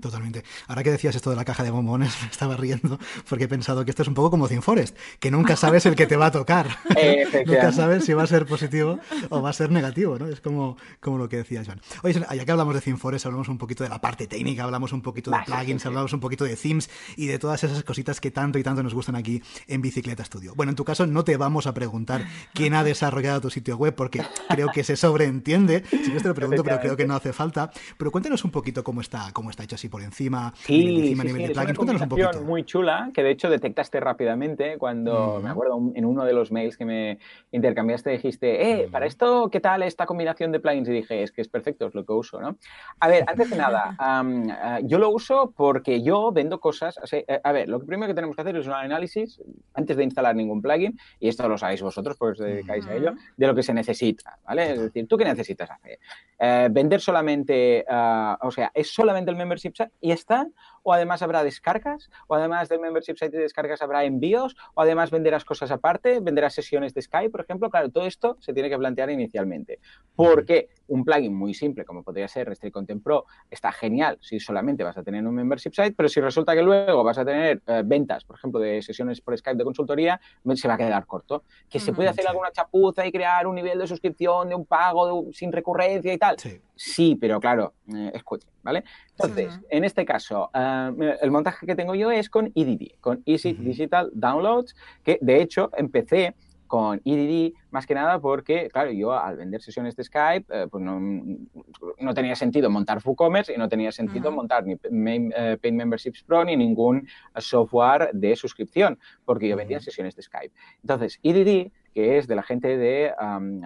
[0.00, 0.44] Totalmente.
[0.66, 2.98] Ahora que decías esto de la caja de bombones, me estaba riendo
[3.28, 5.94] porque he pensado que esto es un poco como Thin Forest, que nunca sabes el
[5.94, 6.68] que te va a tocar.
[7.46, 8.98] nunca sabes si va a ser positivo
[9.30, 10.26] o va a ser negativo, ¿no?
[10.26, 11.80] Es como, como lo que decía Joan.
[12.02, 15.02] Oye, ya que hablamos de Forest, hablamos un poquito de la parte técnica, hablamos un
[15.02, 18.58] poquito de plugins, hablamos un poquito de themes y de todas esas cositas que tanto
[18.58, 20.54] y tanto nos gustan aquí en Bicicleta Studio.
[20.54, 23.94] Bueno, en tu caso no te vamos a preguntar quién ha desarrollado tu sitio web
[23.94, 25.84] porque creo que se sobreentiende.
[25.90, 27.70] Si no te lo pregunto, pero creo que no hace falta.
[27.96, 31.44] Pero cuéntanos un poquito cómo está, cómo está hecho así por encima, sí, encima, sí,
[31.44, 36.32] Es una muy chula que de hecho detectaste rápidamente cuando, me acuerdo, en uno de
[36.32, 37.18] los mails que me
[37.52, 40.88] intercambiaste dijiste, eh, para esto, ¿qué tal esta combinación de plugins?
[40.88, 42.56] Y dije, es que es perfecto, es lo que uso, ¿no?
[43.00, 47.52] A ver, antes de nada, ah, yo lo uso porque yo vendo cosas, eh, a
[47.52, 49.40] ver, lo primero que tenemos que hacer es un análisis
[49.74, 53.14] antes de instalar ningún plugin, y esto lo sabéis vosotros porque os dedicáis a ello,
[53.36, 54.72] de lo que se necesita, ¿vale?
[54.72, 55.98] Es decir, ¿tú qué necesitas hacer?
[56.38, 61.44] Eh, vender solamente, ah, o sea, ¿es solamente el membership y están, o además habrá
[61.44, 66.20] descargas, o además del membership site de descargas habrá envíos, o además venderás cosas aparte,
[66.20, 67.70] venderás sesiones de Skype, por ejemplo.
[67.70, 69.78] Claro, todo esto se tiene que plantear inicialmente.
[70.14, 74.84] Porque un plugin muy simple, como podría ser Restrict Content Pro, está genial si solamente
[74.84, 77.82] vas a tener un membership site, pero si resulta que luego vas a tener eh,
[77.84, 80.20] ventas, por ejemplo, de sesiones por Skype de consultoría,
[80.54, 81.44] se va a quedar corto.
[81.68, 85.26] Que se puede hacer alguna chapuza y crear un nivel de suscripción, de un pago
[85.32, 86.36] sin recurrencia y tal.
[86.74, 88.84] Sí, pero claro, eh, escuche, ¿vale?
[89.10, 90.71] Entonces, en este caso, eh,
[91.20, 95.70] el montaje que tengo yo es con EDD, con Easy Digital Downloads, que de hecho
[95.76, 96.34] empecé
[96.72, 100.82] con EDD más que nada porque, claro, yo al vender sesiones de Skype, eh, pues
[100.82, 106.46] no, no, tenía sentido montar WooCommerce y no tenía sentido montar ni Paid Memberships Pro
[106.46, 107.06] ni ningún
[107.36, 110.54] software de suscripción, porque yo vendía sesiones de Skype.
[110.80, 113.60] Entonces, EDD que es de la gente de um,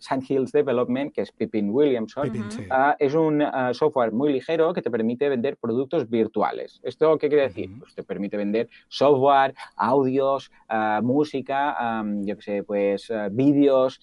[0.00, 2.32] Sandhills Development, que es Pippin Williamson.
[2.70, 6.80] Ah, es un ah, software muy ligero que te permite vender productos virtuales.
[6.82, 7.70] ¿Esto qué quiere decir?
[7.78, 14.00] Pues te permite vender software, audios, ah, música, yo qué sé, pues vídeos,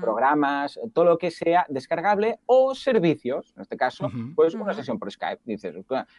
[0.00, 3.52] programas, todo lo que sea descargable o servicios.
[3.56, 5.40] En este caso, pues una sesión por Skype.
[5.44, 5.74] Dices,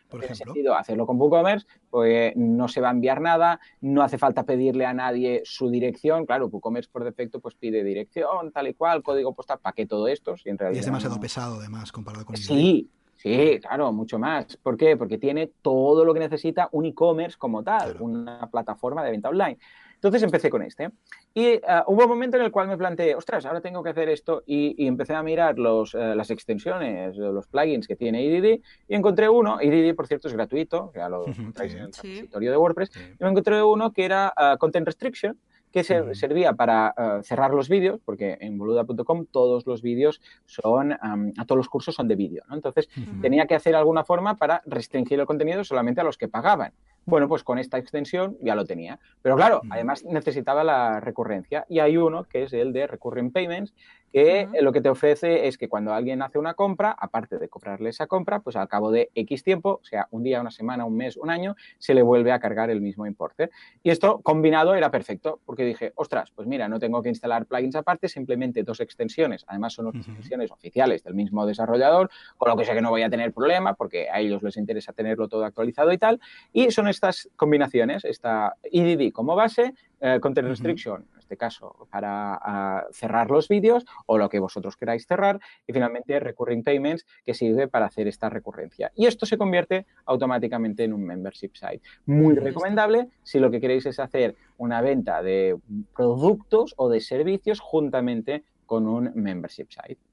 [0.09, 4.17] por tiene sentido hacerlo con WooCommerce, pues no se va a enviar nada, no hace
[4.17, 6.25] falta pedirle a nadie su dirección.
[6.25, 10.07] Claro, WooCommerce por defecto pues pide dirección, tal y cual, código postal, ¿para qué todo
[10.07, 10.35] esto?
[10.43, 14.57] y es demasiado pesado además comparado con Sí, Sí, claro, mucho más.
[14.57, 14.95] ¿Por qué?
[14.95, 19.57] Porque tiene todo lo que necesita un e-commerce como tal, una plataforma de venta online.
[19.95, 20.91] Entonces empecé con este.
[21.33, 24.09] Y ah, hubo un momento en el cual me planteé, ostras, ahora tengo que hacer
[24.09, 24.43] esto.
[24.45, 28.61] Y, empecé a mirar los, eh, las extensiones, los plugins que tiene EDD.
[28.87, 32.57] Y encontré uno, EDD por cierto es gratuito, ya lo encontráis en el repositorio de
[32.57, 32.91] WordPress.
[33.19, 35.39] Y me encontré uno que era ah, Content Restriction
[35.83, 41.45] que servía para eh, cerrar los vídeos, porque en boluda.com todos los vídeos son, a
[41.45, 42.55] todos los cursos son de vídeo, ¿no?
[42.55, 42.89] Entonces
[43.21, 46.73] tenía que hacer alguna forma para restringir el contenido solamente a los que pagaban.
[47.05, 48.99] Bueno, pues con esta extensión ya lo tenía.
[49.21, 51.65] Pero claro, además necesitaba la recurrencia.
[51.69, 53.73] Y hay uno que es el de Recurring Payments,
[54.17, 57.89] que lo que te ofrece es que cuando alguien hace una compra, aparte de cobrarle
[57.89, 60.97] esa compra, pues al cabo de X tiempo, o sea, un día, una semana, un
[60.97, 63.51] mes, un año, se le vuelve a cargar el mismo importe.
[63.83, 67.75] Y esto combinado era perfecto, porque dije, ostras, pues mira, no tengo que instalar plugins
[67.75, 72.73] aparte, simplemente dos extensiones, además son extensiones oficiales del mismo desarrollador, con lo que sé
[72.73, 75.99] que no voy a tener problema, porque a ellos les interesa tenerlo todo actualizado y
[75.99, 76.19] tal.
[76.51, 82.39] Y son estas combinaciones, esta EDD como base, eh, Content Restriction, en este caso, para
[82.41, 87.33] ah, cerrar los vídeos o lo que vosotros queráis cerrar, y finalmente Recurring Payments, que
[87.33, 88.91] sirve para hacer esta recurrencia.
[88.95, 91.81] Y esto se convierte automáticamente en un membership site.
[92.05, 95.55] Muy recomendable si lo que queréis es hacer una venta de
[95.95, 100.06] productos o de servicios juntamente con un membership site.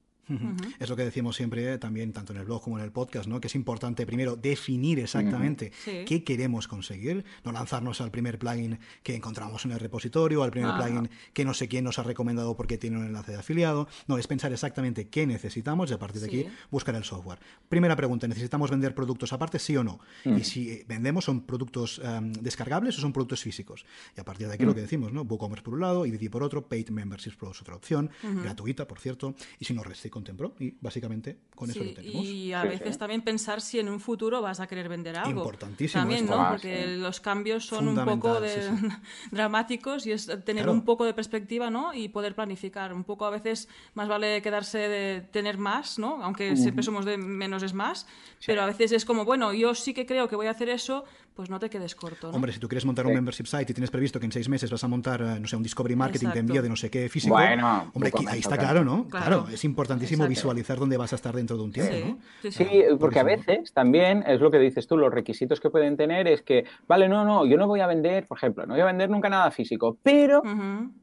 [0.79, 3.39] Es lo que decimos siempre también, tanto en el blog como en el podcast, ¿no?
[3.39, 5.71] que es importante primero definir exactamente
[6.05, 10.75] qué queremos conseguir, no lanzarnos al primer plugin que encontramos en el repositorio, al primer
[10.75, 14.17] plugin que no sé quién nos ha recomendado porque tiene un enlace de afiliado, no,
[14.17, 17.39] es pensar exactamente qué necesitamos y a partir de aquí buscar el software.
[17.69, 19.99] Primera pregunta, ¿necesitamos vender productos aparte, sí o no?
[20.25, 23.85] Y si vendemos, ¿son productos em, descargables o son productos físicos?
[24.15, 25.21] Y a partir de aquí lo que decimos, ¿no?
[25.21, 28.09] WooCommerce por un lado, y por otro, Paid Memberships es otra opción,
[28.43, 29.83] gratuita, por cierto, y si no,
[30.15, 32.23] Contempro y básicamente con eso lo tenemos.
[32.23, 35.41] Y a veces también pensar si en un futuro vas a querer vender algo.
[35.41, 36.01] Importantísimo.
[36.01, 36.51] También, ¿no?
[36.51, 38.39] Porque los cambios son un poco
[39.31, 41.93] dramáticos y es tener un poco de perspectiva, ¿no?
[41.93, 42.93] Y poder planificar.
[42.93, 46.23] Un poco a veces más vale quedarse de tener más, ¿no?
[46.23, 48.07] Aunque siempre somos de menos es más,
[48.45, 51.03] pero a veces es como, bueno, yo sí que creo que voy a hacer eso,
[51.35, 52.29] pues no te quedes corto.
[52.29, 52.35] ¿no?
[52.35, 54.71] Hombre, si tú quieres montar un membership site y tienes previsto que en seis meses
[54.71, 57.09] vas a montar, eh, no sé, un discovery marketing de envío de no sé qué
[57.09, 59.07] físico, bueno, hombre, ahí está claro, ¿no?
[59.09, 59.63] Claro, es
[60.11, 61.93] importantísimo visualizar dónde vas a estar dentro de un tiempo,
[62.43, 62.51] ¿no?
[62.51, 66.27] Sí, porque a veces también es lo que dices tú, los requisitos que pueden tener
[66.27, 68.85] es que, vale, no, no, yo no voy a vender, por ejemplo, no voy a
[68.85, 70.41] vender nunca nada físico, pero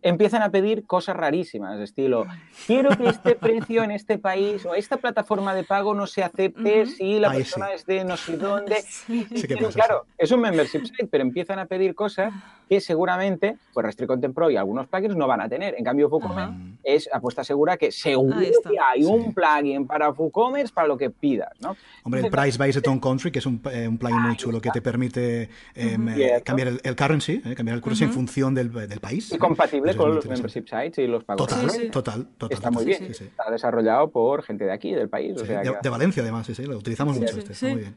[0.02, 2.26] empiezan a pedir cosas rarísimas, de estilo,
[2.66, 6.86] quiero que este precio en este país o esta plataforma de pago no se acepte
[6.86, 8.76] si la persona es de no sé dónde.
[9.02, 9.26] Sí.
[9.72, 12.32] claro, es un membership site, pero empiezan a pedir cosas
[12.68, 15.74] que seguramente, pues Restrict Content Pro y algunos plugins no van a tener.
[15.76, 20.88] En cambio, WooCommerce es apuesta segura que seguro que hay un plugin para WooCommerce para
[20.88, 21.76] lo que pidas, ¿no?
[22.04, 24.70] Hombre, el Price Based on Country, que es un, eh, un plugin muy chulo que
[24.70, 29.32] te permite eh, cambiar el, currency, eh, cambiar el currency en función del, del, país.
[29.32, 31.48] Y compatible con los membership sites y los pagos.
[31.48, 32.56] Total, total, total.
[32.56, 33.04] Está muy bien.
[33.04, 35.36] Está desarrollado por gente de aquí, del país.
[35.36, 37.52] de, Valencia, además, sí, lo utilizamos mucho este.
[37.52, 37.94] Está muy bien.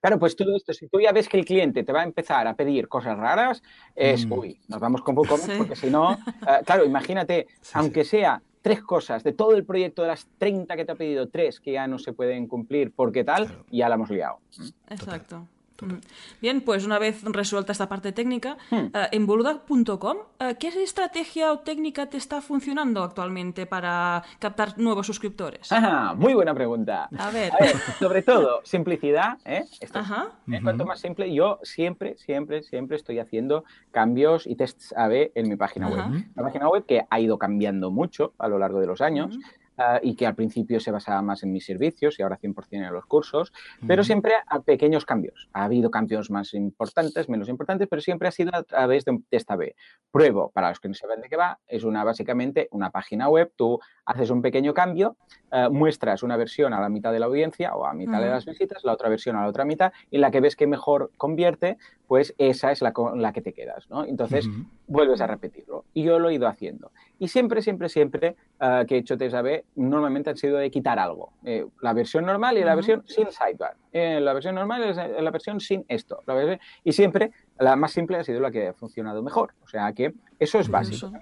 [0.00, 2.46] Claro, pues todo esto, si tú ya ves que el cliente te va a empezar
[2.46, 3.62] a pedir cosas raras,
[3.94, 4.32] es, mm.
[4.32, 6.18] uy, nos vamos con poco, porque si no,
[6.64, 10.92] claro, imagínate, aunque sea tres cosas de todo el proyecto de las 30 que te
[10.92, 14.38] ha pedido, tres que ya no se pueden cumplir porque tal, ya la hemos liado.
[14.88, 15.46] Exacto.
[15.80, 16.00] Mm.
[16.40, 18.76] Bien, pues una vez resuelta esta parte técnica, hmm.
[18.76, 25.06] eh, en boluda.com, eh, ¿qué estrategia o técnica te está funcionando actualmente para captar nuevos
[25.06, 25.70] suscriptores?
[26.16, 27.08] muy buena pregunta.
[27.18, 27.52] A ver.
[27.98, 29.38] sobre todo, simplicidad.
[29.44, 29.64] ¿eh?
[30.62, 35.56] Cuanto más simple, yo siempre, siempre, siempre estoy haciendo cambios y tests A-B en mi
[35.56, 36.24] página web.
[36.34, 39.38] La página web que ha ido cambiando mucho a lo largo de los años.
[39.82, 42.92] Ah, y que al principio se basaba más en mis servicios y ahora 100% en
[42.92, 43.50] los cursos,
[43.86, 45.48] pero siempre a pequeños cambios.
[45.54, 49.56] Ha habido cambios más importantes, menos importantes, pero siempre ha sido a través de, esta
[49.56, 49.74] B.
[50.10, 53.54] Pruebo, para los que no saben de qué va, es una básicamente una página web,
[53.56, 55.16] tú haces un pequeño cambio,
[55.50, 58.44] ah, muestras una versión a la mitad de la audiencia o a mitad de las
[58.44, 61.78] visitas, la otra versión a la otra mitad, y la que ves que mejor convierte,
[62.10, 64.04] pues esa es la, la que te quedas, ¿no?
[64.04, 64.48] Entonces,
[64.88, 65.84] vuelves a repetirlo.
[65.94, 66.90] Y yo lo he ido haciendo.
[67.20, 70.98] Y siempre, siempre, siempre ah, que he hecho test A-B, normalmente han sido de quitar
[70.98, 71.32] algo.
[71.44, 73.76] Eh, la versión normal y la versión sin sidebar.
[73.92, 76.18] Eh, la versión normal es la versión sin esto.
[76.82, 77.30] y siempre
[77.60, 79.54] la más simple ha sido la que ha funcionado mejor.
[79.62, 81.12] O sea que eso es básico,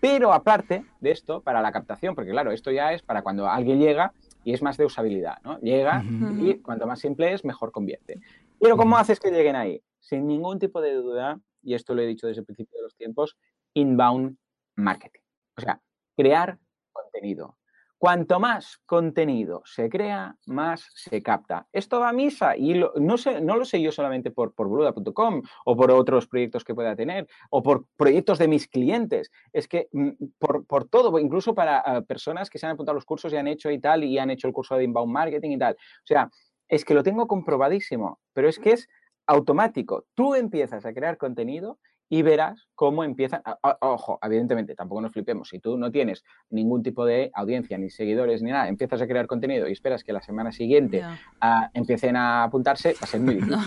[0.00, 3.78] Pero aparte de esto, para la captación, porque claro, esto ya es para cuando alguien
[3.78, 4.12] llega
[4.48, 5.58] y es más de usabilidad, ¿no?
[5.60, 6.02] Llega
[6.40, 8.18] y cuanto más simple es, mejor convierte.
[8.60, 9.82] Pero ¿cómo haces que lleguen ahí?
[10.00, 12.96] Sin ningún tipo de duda, y esto lo he dicho desde el principio de los
[12.96, 13.36] tiempos,
[13.74, 14.36] inbound
[14.76, 15.20] marketing.
[15.56, 15.80] O sea,
[16.16, 16.58] crear
[16.92, 17.58] contenido.
[17.98, 21.66] Cuanto más contenido se crea, más se capta.
[21.72, 25.42] Esto va a misa y no, sé, no lo sé yo solamente por, por boluda.com
[25.64, 29.32] o por otros proyectos que pueda tener o por proyectos de mis clientes.
[29.52, 33.04] Es que mm, por, todo, incluso para eh, personas que se han apuntado a los
[33.04, 35.58] cursos y han hecho y tal y han hecho el curso de inbound marketing y
[35.58, 35.74] tal.
[35.74, 36.30] O sea,
[36.68, 38.88] es que lo tengo comprobadísimo, pero es que es
[39.26, 40.06] automático.
[40.14, 43.42] Tú empiezas a crear contenido y verás cómo empiezan.
[43.80, 45.48] Ojo, evidentemente, tampoco nos flipemos.
[45.48, 49.26] Si tú no tienes ningún tipo de audiencia, ni seguidores, ni nada, empiezas a crear
[49.26, 51.02] contenido y esperas que la semana siguiente
[51.40, 53.58] ah, empiecen a apuntarse, va a ser muy difícil.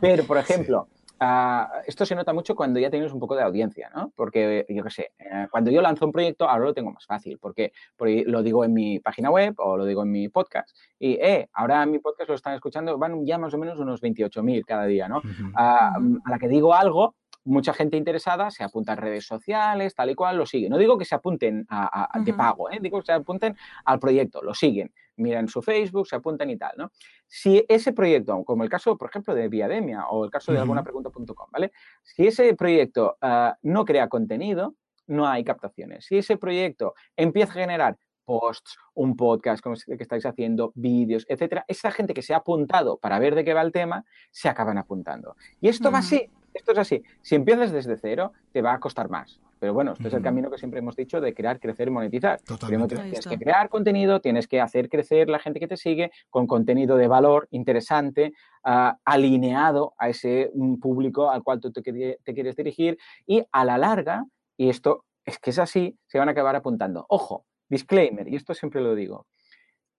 [0.00, 0.88] Pero, por ejemplo,
[1.20, 4.12] ah, esto se nota mucho cuando ya tienes un poco de audiencia, ¿no?
[4.14, 7.38] Porque, yo qué sé, eh, cuando yo lanzo un proyecto, ahora lo tengo más fácil,
[7.38, 10.76] porque, lo digo en mi página web o lo digo en mi podcast.
[10.98, 14.00] Y, eh, ahora en mi podcast lo están escuchando, van ya más o menos unos
[14.00, 15.22] 28.000 cada día, ¿no?
[15.54, 17.14] Ah, a la que digo algo,
[17.46, 20.68] mucha gente interesada se apunta a redes sociales, tal y cual, lo sigue.
[20.68, 22.78] No digo que se apunten a, de pago, ¿eh?
[22.80, 26.72] digo que se apunten al proyecto, lo siguen, miran su Facebook, se apuntan y tal,
[26.76, 26.90] ¿no?
[27.26, 30.82] Si ese proyecto, como el caso, por ejemplo, de Viademia o el caso de alguna
[30.82, 31.72] pregunta.com, ¿vale?
[32.02, 34.74] Si ese proyecto ah, no crea contenido,
[35.06, 36.06] no hay captaciones.
[36.06, 41.64] Si ese proyecto empieza a generar posts, un podcast como que estáis haciendo, vídeos, etcétera,
[41.68, 44.78] esa gente que se ha apuntado para ver de qué va el tema, se acaban
[44.78, 45.36] apuntando.
[45.60, 47.02] Y esto va así esto es así.
[47.22, 49.40] Si empiezas desde cero, te va a costar más.
[49.58, 52.40] Pero bueno, este es el camino que siempre hemos dicho de crear, crecer y monetizar.
[52.66, 56.46] Primero tienes que crear contenido, tienes que hacer crecer la gente que te sigue con
[56.46, 58.34] contenido de valor interesante,
[58.64, 63.64] ah, alineado a ese mm, público al cual tú te, te quieres dirigir y a
[63.64, 64.26] la larga,
[64.58, 67.06] y esto es que es así, se van a acabar apuntando.
[67.08, 69.26] Ojo, disclaimer, y esto siempre lo digo.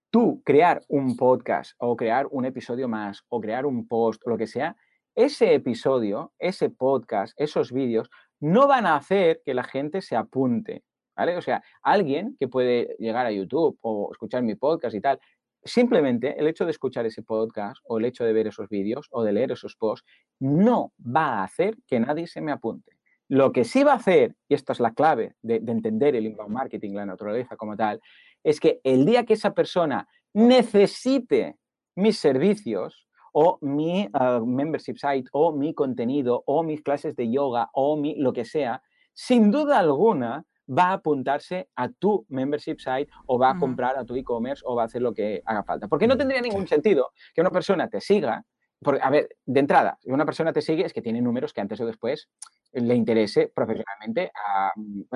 [0.09, 4.37] Tú crear un podcast o crear un episodio más o crear un post o lo
[4.37, 4.75] que sea,
[5.17, 8.07] ese episodio, ese podcast, esos vídeos,
[8.39, 10.83] no van a hacer que la gente se apunte.
[11.15, 11.35] ¿vale?
[11.35, 15.19] O sea, alguien que puede llegar a YouTube o escuchar mi podcast y tal,
[15.63, 19.23] simplemente el hecho de escuchar ese podcast o el hecho de ver esos vídeos o
[19.23, 20.07] de leer esos posts
[20.39, 22.91] no va a hacer que nadie se me apunte.
[23.27, 26.53] Lo que sí va a hacer, y esta es la clave de, entender el inbound
[26.53, 27.99] marketing, la naturaleza como tal,
[28.43, 31.57] es que el día que esa persona necesite
[31.95, 33.06] mis servicios
[33.39, 38.15] o mi ah, membership site o mi contenido o mis clases de yoga o mi
[38.15, 38.81] lo que sea,
[39.13, 44.03] sin duda alguna va a apuntarse a tu membership site o va a comprar a
[44.03, 45.87] tu e-commerce o va a hacer lo que haga falta.
[45.87, 48.43] Porque no tendría ningún sentido que una persona te siga
[48.81, 51.61] porque, a ver, de entrada, si una persona te sigue es que tiene números que
[51.61, 52.29] antes o después
[52.73, 54.71] le interese profesionalmente a,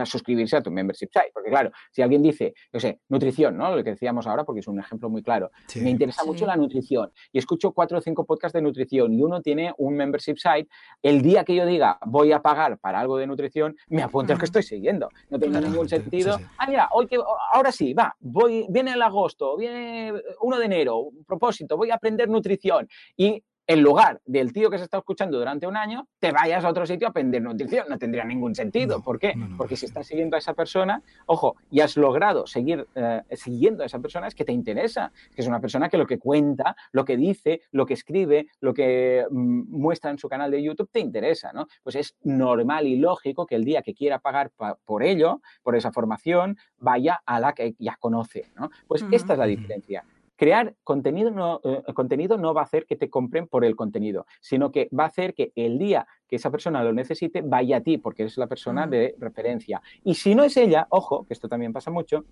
[0.05, 1.31] suscribirse a tu membership site.
[1.33, 3.75] Porque claro, si alguien dice, yo sé, nutrición, ¿no?
[3.75, 5.51] Lo que decíamos ahora, porque es un ejemplo muy claro.
[5.75, 9.41] me interesa mucho la nutrición y escucho cuatro o cinco podcasts de nutrición y uno
[9.41, 10.67] tiene un membership site,
[11.01, 14.39] el día que yo diga voy a pagar para algo de nutrición, me apunto al
[14.39, 15.09] que estoy siguiendo.
[15.29, 16.39] No tiene ningún sentido.
[16.57, 17.17] Ah, mira, hoy que,
[17.53, 22.29] ahora sí, va, voy, viene el agosto, viene 1 de enero, propósito, voy a aprender
[22.29, 26.65] nutrición y en lugar del tío que se está escuchando durante un año, te vayas
[26.65, 27.85] a otro sitio a aprender nutrición.
[27.89, 29.01] No tendría ningún sentido.
[29.01, 29.33] ¿Por qué?
[29.57, 33.85] Porque si estás siguiendo a esa persona, ojo, y has logrado seguir eh, siguiendo a
[33.85, 35.11] esa persona, es que te interesa.
[35.33, 38.73] Que es una persona que lo que cuenta, lo que dice, lo que escribe, lo
[38.73, 41.67] que mm, muestra en su canal de YouTube te interesa, ¿no?
[41.83, 44.51] Pues es normal y lógico que el día que quiera pagar
[44.85, 48.69] por ello, por esa formación, vaya a la que ya conoce, ¿no?
[48.87, 50.03] Pues esta es la diferencia
[50.41, 54.25] crear contenido no, eh, contenido no va a hacer que te compren por el contenido,
[54.39, 57.81] sino que va a hacer que el día que esa persona lo necesite vaya a
[57.81, 59.83] ti, porque eres la persona de referencia.
[60.03, 62.25] Y si no es ella, ojo, que esto también pasa mucho,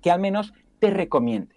[0.00, 1.54] que al menos te recomiende.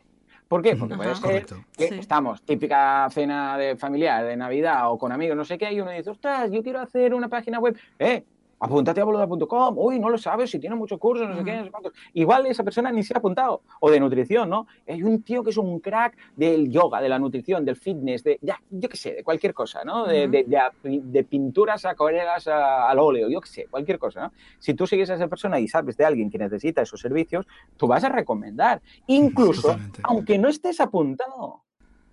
[0.50, 0.76] ¿Por qué?
[0.76, 1.46] Porque puede ser
[1.78, 5.80] que estamos, típica cena de familiar, de Navidad o con amigos, no sé qué, y
[5.80, 7.78] uno dice, ostras, yo quiero hacer una página web.
[7.98, 8.26] Eh,
[8.60, 11.66] apúntate a boluda.com, uy, no lo sabes, si tiene muchos cursos, no sé qué, no
[11.66, 11.94] sé cuántos.
[12.14, 14.68] Igual esa persona ni se ha apuntado, o de nutrición, ¿no?
[14.88, 18.40] Hay un tío que es un crack del yoga, de la nutrición, del fitness, de,
[18.42, 20.06] ya, yo qué sé, de cualquier cosa, ¿no?
[20.06, 24.32] De, de, pinturas acuarelas al óleo, yo qué sé, cualquier cosa, ¿no?
[24.60, 27.46] Si tú sigues a esa persona y sabes de alguien que necesita esos servicios,
[27.76, 31.64] tú vas a recomendar, incluso aunque no estés apuntado.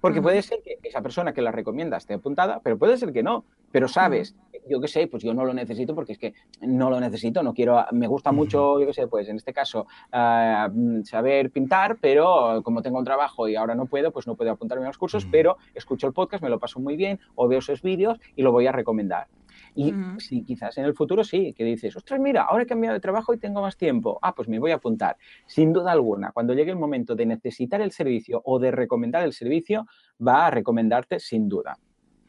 [0.01, 3.23] Porque puede ser que esa persona que la recomienda esté apuntada, pero puede ser que
[3.23, 3.47] no.
[3.73, 4.37] Pero sabes,
[4.69, 7.55] yo qué sé, pues yo no lo necesito porque es que no lo necesito, no
[7.55, 10.71] quiero, me gusta mucho, yo qué sé, pues en este caso, ah,
[11.05, 14.85] saber pintar, pero como tengo un trabajo y ahora no puedo, pues no puedo apuntarme
[14.85, 17.83] a los cursos, pero escucho el podcast, me lo paso muy bien, o veo esos
[17.83, 19.29] vídeos y lo voy a recomendar.
[19.77, 23.01] Y si quizás en el futuro sí, que dices, ostras, mira, ahora he cambiado de
[23.01, 24.19] trabajo y tengo más tiempo.
[24.23, 25.17] Ah, pues me voy a apuntar.
[25.47, 29.33] Sin duda alguna, cuando llegue el momento de necesitar el servicio o de recomendar el
[29.33, 29.87] servicio,
[30.25, 31.77] va a recomendarte sin duda.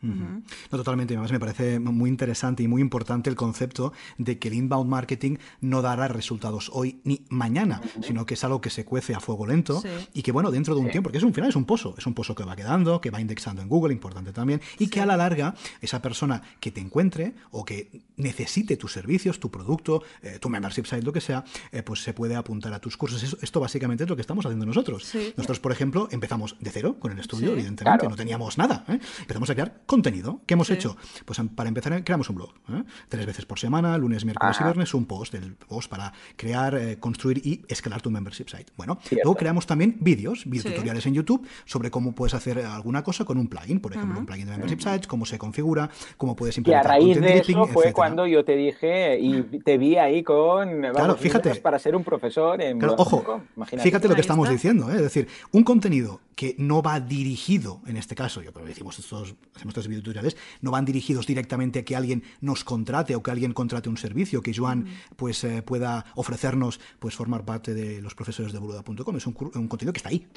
[0.06, 1.14] No, totalmente.
[1.14, 5.38] Además, me parece muy interesante y muy importante el concepto de que el inbound marketing
[5.62, 9.48] no dará resultados hoy ni mañana, sino que es algo que se cuece a fuego
[9.48, 9.82] lento
[10.14, 12.06] y que, bueno, dentro de un tiempo, porque es un final, es un pozo, es
[12.06, 15.06] un pozo que va quedando, que va indexando en Google, importante también, y que a
[15.06, 20.40] la larga esa persona que te encuentre o que necesite tus servicios, tu producto, eh,
[20.40, 23.38] tu membership site, lo que sea, eh, pues se puede apuntar a tus cursos.
[23.42, 25.14] esto básicamente es lo que estamos haciendo nosotros.
[25.36, 28.86] Nosotros, por ejemplo, empezamos de cero con el estudio, evidentemente, no teníamos nada.
[28.88, 29.00] ¿eh?
[29.22, 30.42] Empezamos a crear contenido.
[30.46, 30.98] ¿Qué hemos hecho?
[31.24, 32.50] Pues para empezar, creamos un blog.
[32.70, 32.84] ¿eh?
[33.08, 36.98] Tres veces por semana, lunes, miércoles y viernes, un post, el post para crear, eh,
[37.00, 38.66] construir y escalar tu membership site.
[38.76, 43.38] Bueno, luego creamos también vídeos, videotutoriales en YouTube sobre cómo puedes hacer alguna cosa con
[43.38, 47.00] un plugin, por ejemplo, un plugin de membership sites, cómo se configura, cómo puedes implementar.
[47.00, 50.82] Y a raíz de eso fue cuando yo te dije y te vi ahí con.
[50.82, 51.56] claro, fíjate.
[51.56, 52.84] Para ser un profesor en.
[52.84, 53.44] ojo,
[53.78, 54.96] fíjate lo que estamos diciendo, ¿eh?
[54.96, 59.36] es decir, un contenido que no va dirigido, en este caso, yo pero decimos estos,
[59.56, 63.52] hacemos estos videotutoriales, no van dirigidos directamente a que alguien nos contrate o que alguien
[63.52, 64.86] contrate un servicio, que Joan
[65.18, 69.16] pues eh, pueda ofrecernos pues formar parte de los profesores de boluda.com.
[69.18, 70.28] Es un, contenido que está ahí.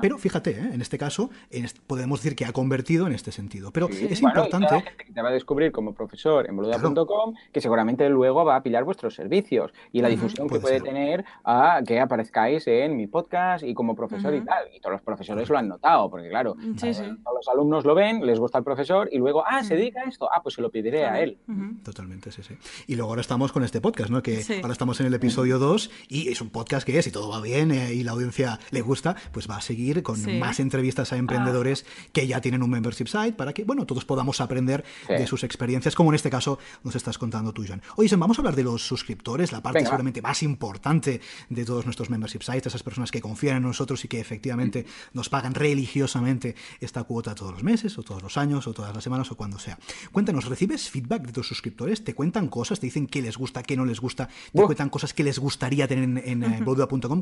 [0.00, 0.70] Pero fíjate, ¿eh?
[0.72, 1.30] en este caso
[1.86, 3.72] podemos decir que ha convertido en este sentido.
[3.72, 4.84] Pero es importante.
[4.96, 8.84] que te va a descubrir como profesor en boluda.com, que seguramente luego va a pilar
[8.84, 13.74] vuestros servicios y la difusión que puede tener a que aparezcáis en mi podcast y
[13.74, 14.68] como profesor y tal.
[14.72, 18.24] Y todos los profesores lo han notado, porque claro, mm, eh, los alumnos lo ven,
[18.24, 21.06] les gusta profesor y luego, ah, se dedica a esto, ah, pues se lo pediré
[21.06, 21.38] a él.
[21.82, 22.54] Totalmente, sí, sí.
[22.86, 24.22] Y luego ahora estamos con este podcast, ¿no?
[24.22, 27.40] Que ahora estamos en el episodio 2 y es un podcast que, si todo va
[27.40, 31.16] bien eh, y la audiencia le gusta, pues va a seguir con más entrevistas a
[31.16, 35.44] emprendedores que ya tienen un membership site para que, bueno, todos podamos aprender de sus
[35.44, 37.82] experiencias, como en este caso nos estás contando tú, Joan.
[37.96, 42.10] Oye, vamos a hablar de los suscriptores, la parte seguramente más importante de todos nuestros
[42.10, 47.04] membership sites, esas personas que confían en nosotros y que efectivamente nos pagan religiosamente esta
[47.04, 49.78] cuota todos los meses, o todos los años, o todas las semanas, o cuando sea.
[50.12, 52.04] Cuéntanos, ¿recibes feedback de tus suscriptores?
[52.04, 52.80] ¿Te cuentan cosas?
[52.80, 54.28] ¿Te dicen qué les gusta, qué no les gusta?
[54.52, 56.60] ¿Te cuentan cosas que les gustaría tener en, en eh?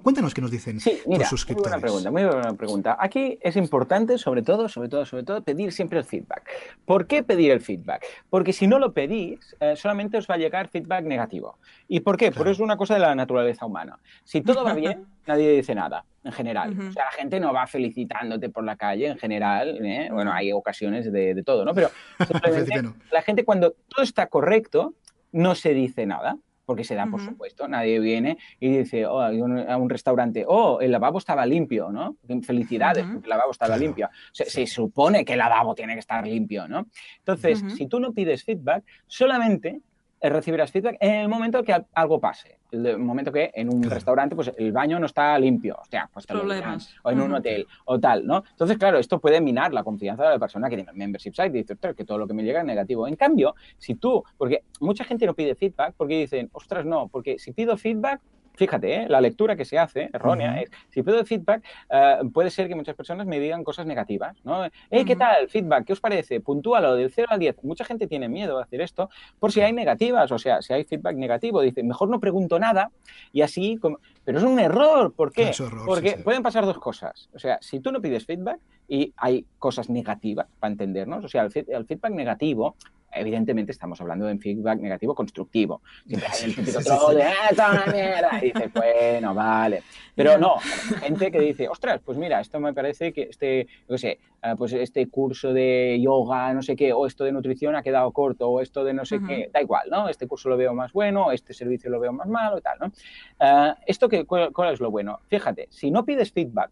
[0.03, 1.73] Cuéntanos qué nos dicen sí, mira, tus suscriptores.
[1.73, 2.97] Muy buena pregunta, muy buena pregunta.
[2.99, 6.49] Aquí es importante, sobre todo, sobre todo, sobre todo, pedir siempre el feedback.
[6.85, 8.05] ¿Por qué pedir el feedback?
[8.31, 11.59] Porque si no lo pedís, eh, solamente os va a llegar feedback negativo.
[11.89, 12.33] ¿Y por qué?
[12.33, 13.99] Porque es una cosa de la naturaleza humana.
[14.25, 16.77] Si todo va bien, nadie dice nada en general.
[16.79, 19.85] O sea, la gente no va felicitándote por la calle en general.
[19.85, 20.09] ¿eh?
[20.11, 21.75] Bueno, hay ocasiones de, todo, ¿no?
[21.75, 21.91] Pero
[23.13, 24.95] la gente cuando todo está correcto,
[25.33, 26.37] no se dice nada
[26.69, 27.67] porque se da, por supuesto.
[27.67, 32.19] Nadie viene y dice oh, a un restaurante, oh, el lavabo estaba limpio, ¿no?
[32.43, 34.11] Felicidades, porque el lavabo estaba limpio.
[34.33, 36.89] Se, supone que el lavabo tiene que estar limpio, ¿no?
[37.21, 39.81] Entonces, si tú no pides feedback, solamente
[40.21, 42.59] recibirás feedback en el momento que algo pase.
[42.71, 45.79] En el momento que en un restaurante, pues el baño no está limpio,
[46.13, 46.95] pues te Problemas.
[47.03, 48.45] o en un hotel, o tal, ¿no?
[48.51, 51.49] Entonces, claro, esto puede minar la confianza de la persona que tiene el membership site
[51.49, 53.07] y dice, ostras, que todo lo que me llega es negativo.
[53.09, 57.39] En cambio, si tú, porque mucha gente no pide feedback porque dicen, ostras, no, porque
[57.39, 58.21] si pido feedback,
[58.59, 59.09] fíjate, ¿eh?
[59.09, 62.97] la lectura que se hace, errónea, es, si pido feedback, eh, puede ser que muchas
[62.97, 64.65] personas me digan cosas negativas, ¿no?
[64.91, 65.49] Hey, ¿qué tal?
[65.49, 66.41] Feedback, ¿qué os parece?
[66.41, 67.63] Puntúalo del 0 al 10.
[67.63, 70.85] Mucha gente tiene miedo de hacer esto por si hay negativas, o sea, si hay
[70.85, 72.91] feedback negativo, dice, mejor no pregunto nada
[73.33, 74.01] y así, como...
[74.25, 75.53] pero es un error, ¿por qué?
[75.87, 79.89] Porque pueden pasar dos cosas, o sea, si tú no pides feedback y hay cosas
[79.89, 81.51] negativas para entendernos, o sea, el
[81.87, 82.75] feedback negativo
[83.13, 85.83] evidentemente estamos hablando de un feedback negativo constructivo.
[86.07, 88.39] Siempre hay el típico troll de ¡Esto es una mierda!
[88.41, 89.83] Y dices, bueno, vale.
[90.15, 90.57] Pero no,
[91.01, 94.73] gente que dice, ostras, pues mira, esto me parece que este, no sé, ah, pues
[94.73, 98.61] este curso de yoga, no sé qué, o esto de nutrición ha quedado corto, o
[98.61, 100.09] esto de no sé qué, da igual, ¿no?
[100.09, 102.93] Este curso lo veo más bueno, este servicio lo veo más malo y tal, ¿no?
[103.39, 105.21] Ah, ¿Esto que, cuál, es lo bueno?
[105.29, 106.71] Fíjate, si no pides feedback,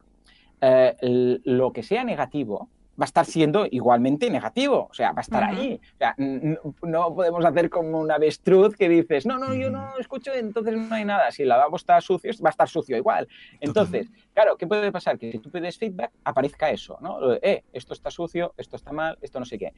[0.60, 0.96] eh,
[1.44, 2.68] lo que sea negativo,
[2.98, 5.80] va a estar siendo igualmente negativo, o sea, va a estar ahí.
[5.94, 10.32] O sea, no, podemos hacer como una avestruz que dices, no, no, yo no escucho,
[10.32, 11.30] entonces no hay nada.
[11.30, 13.28] Si el lavabo está sucio, va a estar sucio igual.
[13.60, 15.18] Entonces, claro, ¿qué puede pasar?
[15.18, 17.34] Que si tú pides feedback, aparezca eso, ¿no?
[17.34, 19.72] Eh, esto está sucio, esto está mal, esto no sé qué.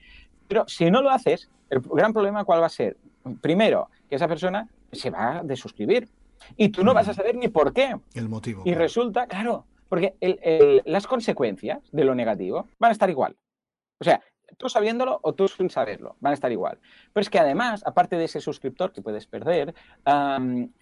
[0.47, 2.97] Pero si no lo haces, el gran problema, ¿cuál va a ser?
[3.41, 6.09] Primero, que esa persona se va a desuscribir.
[6.57, 7.97] Y tú no vas a saber ni por qué.
[8.15, 8.63] El motivo.
[8.65, 10.15] Y resulta, claro, porque
[10.85, 13.37] las consecuencias de lo negativo van a estar igual.
[14.01, 14.23] O sea,
[14.57, 16.79] tú sabiéndolo o tú sin saberlo, van a estar igual.
[17.13, 19.75] Pero es que además, aparte de ese suscriptor que puedes perder,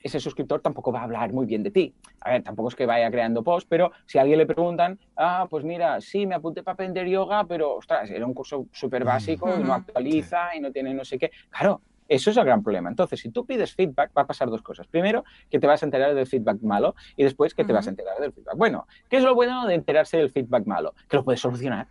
[0.03, 1.95] ese suscriptor tampoco va a hablar muy bien de ti.
[2.21, 5.47] A ver, tampoco es que vaya creando posts, pero si a alguien le preguntan, ah,
[5.51, 9.53] pues mira, sí, me apunté para aprender yoga, pero ostras, era un curso súper básico
[9.59, 11.31] y no actualiza y no tiene no sé qué.
[11.51, 12.89] Claro, eso es el gran problema.
[12.89, 14.87] Entonces, si tú pides feedback, va a pasar dos cosas.
[14.87, 17.91] Primero, que te vas a enterar del feedback malo y después que te vas a
[17.91, 18.87] enterar del feedback bueno.
[19.09, 20.95] ¿Qué es lo bueno de enterarse del feedback malo?
[21.09, 21.89] Que lo puedes solucionar.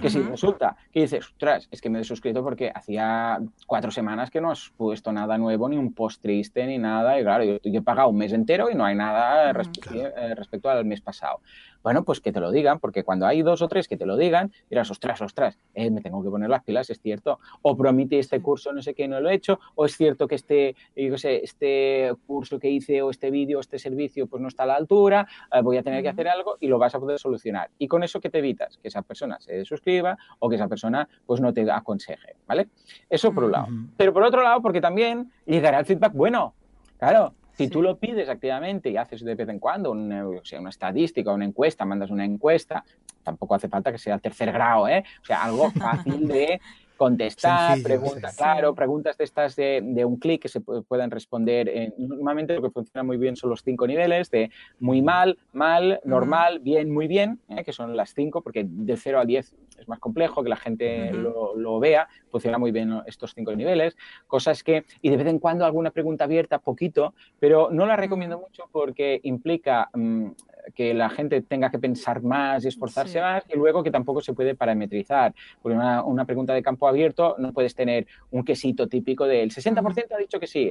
[0.00, 4.30] Que si resulta que dices, ostras, es que me he suscrito porque hacía cuatro semanas
[4.30, 7.58] que no has puesto nada nuevo, ni un post triste, ni nada, y claro, yo,
[7.62, 11.40] he pagado un mes entero y no hay nada eh, respecto al mes pasado.
[11.82, 14.16] Bueno, pues que te lo digan, porque cuando hay dos o tres que te lo
[14.16, 17.38] digan, dirás, ostras, ostras, eh, me tengo que poner las pilas, es cierto.
[17.62, 20.34] O prometí este curso, no sé qué, no lo he hecho, o es cierto que
[20.34, 24.48] este, yo sé, este curso que hice, o este vídeo, o este servicio, pues no
[24.48, 27.00] está a la altura, eh, voy a tener que hacer algo y lo vas a
[27.00, 27.70] poder solucionar.
[27.78, 31.08] Y con eso que te evitas que esa persona se suscriba o que esa persona
[31.26, 32.68] pues no te aconseje, ¿vale?
[33.08, 33.68] Eso por un lado.
[33.96, 36.54] Pero por otro lado, porque también llegará el feedback bueno.
[36.98, 40.60] Claro, si tú lo pides activamente y haces de vez en cuando una, o sea,
[40.60, 42.82] una estadística, una encuesta, mandas una encuesta,
[43.22, 45.04] tampoco hace falta que sea tercer grado, ¿eh?
[45.20, 46.58] O sea, algo fácil de
[47.00, 51.94] contestar, preguntas, claro, preguntas de estas de, un clic que se puedan responder.
[51.96, 56.58] normalmente lo que funciona muy bien son los cinco niveles de muy mal, mal, normal,
[56.58, 57.64] bien, muy bien, ¿eh?
[57.64, 61.10] que son las cinco, porque de 0 a 10 es más complejo, que la gente
[61.14, 63.96] lo, vea, funciona muy bien estos cinco niveles,
[64.26, 68.38] cosas que, y de vez en cuando alguna pregunta abierta, poquito, pero no la recomiendo
[68.38, 70.32] mucho porque implica mm,
[70.74, 74.32] que la gente tenga que pensar más y esforzarse más y luego que tampoco se
[74.32, 75.34] puede parametrizar.
[75.60, 80.06] Porque una, una, pregunta de campo abierto no puedes tener un quesito típico del 60%
[80.12, 80.70] ha dicho que sí,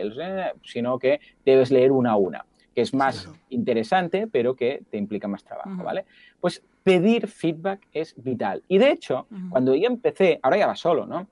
[0.63, 5.27] sino que debes leer una a una que es más interesante, pero que te implica
[5.27, 6.05] más trabajo, ¿vale?
[6.39, 8.63] Pues pedir feedback es vital.
[8.67, 11.27] Y de hecho, cuando yo empecé, ahora ya va solo, ¿no?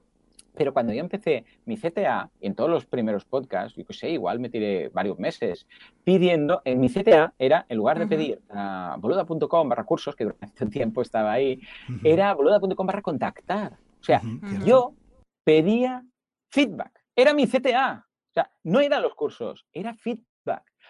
[0.57, 4.39] Pero cuando yo empecé mi CTA, en todos los primeros podcasts, yo que sé, igual
[4.39, 5.67] me tiré varios meses
[6.03, 10.63] pidiendo, en mi CTA era, en lugar de pedir a boluda.com barra cursos, que durante
[10.63, 11.61] un tiempo estaba ahí,
[12.03, 13.73] era boluda.com barra contactar.
[13.99, 14.21] O sea,
[14.65, 14.93] yo
[15.43, 16.03] pedía
[16.49, 17.03] feedback.
[17.15, 18.05] Era mi CTA.
[18.29, 20.25] O sea, no eran los cursos, era feedback.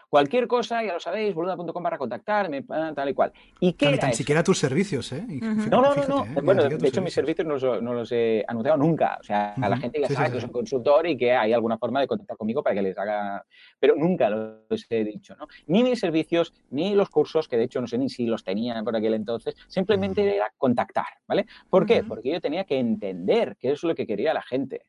[0.09, 3.33] Cualquier cosa, ya lo sabéis, boluda.com para contactarme, tal y cual.
[3.59, 5.25] ¿Y qué Ni siquiera tus servicios, ¿eh?
[5.69, 6.25] No, no, no.
[6.25, 6.41] ¿eh?
[6.41, 9.17] Bueno, de hecho, mis servicios no los, he anunciado nunca.
[9.19, 11.99] O sea, a la gente ya sabe que soy consultor y que hay alguna forma
[11.99, 13.43] de contactar conmigo para que les haga.
[13.79, 15.47] Pero nunca los he dicho, ¿no?
[15.65, 18.85] Ni mis servicios, ni los cursos, que de hecho no sé ni si los tenían
[18.85, 21.47] por aquel entonces, simplemente era contactar, ¿vale?
[21.69, 22.03] ¿Por qué?
[22.03, 24.83] Porque yo tenía que entender qué es lo que quería la gente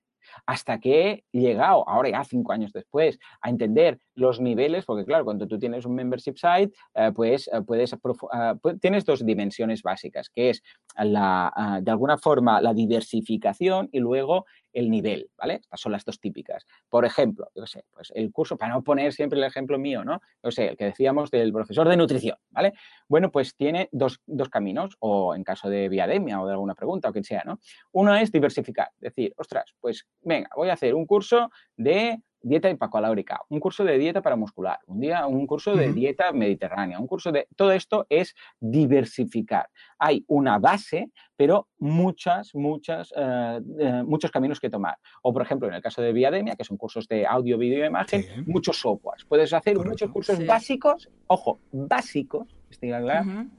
[0.47, 5.25] hasta que he llegado, ahora ya cinco años después, a entender los niveles, porque claro,
[5.25, 7.95] cuando tú tienes un membership site, eh, pues eh, puedes,
[8.33, 10.63] ah, tienes dos dimensiones básicas, que es
[10.97, 15.55] la, de alguna forma la diversificación y luego el nivel, ¿vale?
[15.55, 16.67] Estas son las dos típicas.
[16.89, 20.21] Por ejemplo, yo sé, pues el curso, para no poner siempre el ejemplo mío, ¿no?
[20.43, 22.75] Yo sé, el que decíamos del profesor de nutrición, ¿vale?
[23.09, 27.09] Bueno, pues tiene dos, dos caminos, o en caso de viademia o de alguna pregunta
[27.09, 27.59] o quien sea, ¿no?
[27.93, 33.41] Uno es diversificar, decir, ostras, pues venga, voy a hacer un curso de dieta hipocalórica,
[33.49, 37.33] un curso de dieta para muscular, un día un curso de dieta mediterránea, un curso
[37.33, 39.69] de todo esto es diversificar.
[39.99, 44.99] Hay una base, pero muchas, muchas, eh, eh, muchos caminos que tomar.
[45.23, 47.89] O por ejemplo, en el caso de Viademia, que son cursos de audio, vídeo e
[47.89, 49.25] imagen, muchos softwares.
[49.25, 52.59] Puedes hacer muchos cursos básicos, ojo, básicos,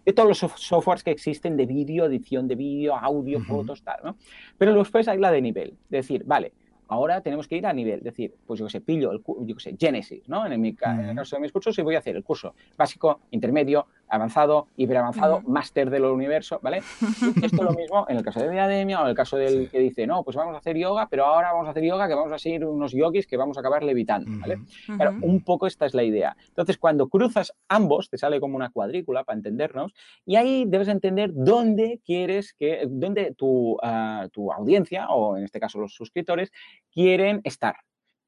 [0.05, 4.17] de todos los softwares que existen de vídeo, edición de vídeo, audio, fotos, tal, ¿no?
[4.57, 6.53] Pero después hay la de nivel, decir, vale,
[6.89, 9.61] Ahora tenemos que ir a nivel, decir, pues yo que sé, pillo el yo que
[9.61, 10.45] sé, Genesis, ¿no?
[10.45, 14.67] En, mi, caso de mis cursos y voy a hacer el curso básico, intermedio, avanzado,
[14.75, 16.77] hiperavanzado, máster del universo, ¿vale?
[17.43, 19.79] esto es lo mismo en el caso de Diademia o en el caso del que
[19.79, 22.31] dice, no, pues vamos a hacer yoga, pero ahora vamos a hacer yoga que vamos
[22.31, 24.59] a seguir unos yogis que vamos a acabar levitando, ¿vale?
[24.97, 26.35] Pero un poco esta es la idea.
[26.47, 29.93] Entonces, cuando cruzas ambos, te sale como una cuadrícula para entendernos,
[30.25, 35.59] y ahí debes entender dónde quieres que, dónde tu, ah, tu audiencia, o en este
[35.59, 36.51] caso los suscriptores,
[36.91, 37.75] quieren estar,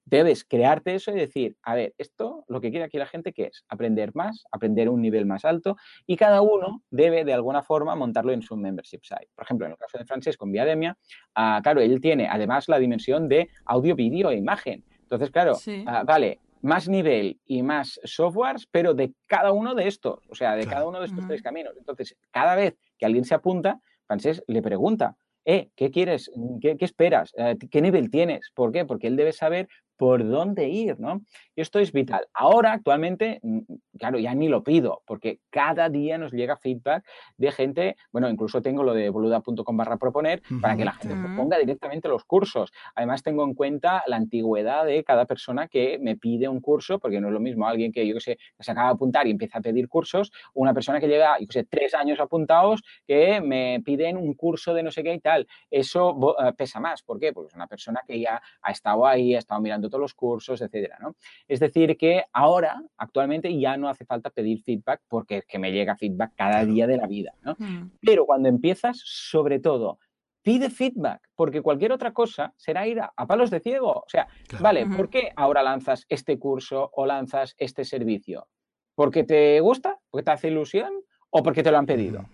[0.05, 3.45] debes crearte eso y decir, a ver, esto lo que quiere aquí la gente que
[3.45, 7.95] es aprender más, aprender un nivel más alto y cada uno debe de alguna forma
[7.95, 9.29] montarlo en su membership site.
[9.35, 10.97] Por ejemplo, en el caso de Francesc con Viademia,
[11.35, 14.83] ah, claro, él tiene además la dimensión de audio, vídeo e imagen.
[15.01, 20.19] Entonces, claro, ah, vale, más nivel y más softwares, pero de cada uno de estos,
[20.29, 21.73] o sea, de cada uno de estos tres caminos.
[21.77, 26.31] Entonces, cada vez que alguien se apunta, Francesc le pregunta, eh, ¿qué quieres?
[26.61, 27.33] ¿Qué, qué esperas?
[27.35, 28.51] Eh, ¿Qué nivel tienes?
[28.53, 28.85] ¿Por qué?
[28.85, 29.67] Porque él debe saber
[29.97, 31.21] por dónde ir, ¿no?
[31.55, 32.25] Y esto es vital.
[32.33, 33.59] Ahora, actualmente, mm,
[33.99, 37.05] claro, ya ni lo pido, porque cada día nos llega feedback
[37.37, 41.57] de gente, bueno, incluso tengo lo de boluda.com barra proponer para que la gente proponga
[41.59, 42.71] directamente los cursos.
[42.95, 47.21] Además, tengo en cuenta la antigüedad de cada persona que me pide un curso, porque
[47.21, 49.59] no es lo mismo alguien que, yo que sé, se acaba de apuntar y empieza
[49.59, 53.81] a pedir cursos, una persona que llega, yo que sé, tres años apuntados que me
[53.83, 55.47] piden un curso de no sé qué y tal.
[55.69, 57.03] Eso eh, pesa más.
[57.03, 57.33] ¿Por qué?
[57.33, 60.59] Porque es una persona que ya ha estado ahí, ha estado mirando todos los cursos,
[60.61, 61.15] etcétera, ¿no?
[61.47, 65.71] Es decir, que ahora, actualmente, ya no hace falta pedir feedback porque es que me
[65.71, 67.55] llega feedback cada día de la vida, ¿no?
[67.59, 67.91] Mm.
[68.01, 69.99] Pero cuando empiezas, sobre todo,
[70.41, 73.91] pide feedback, porque cualquier otra cosa será ir a, palos de ciego.
[73.91, 74.27] O sea,
[74.59, 78.47] vale, ¿por qué ahora lanzas este curso o lanzas este servicio?
[78.95, 79.99] ¿Porque te gusta?
[80.09, 80.91] ¿Porque te hace ilusión?
[81.29, 82.25] ¿O porque te lo han pedido?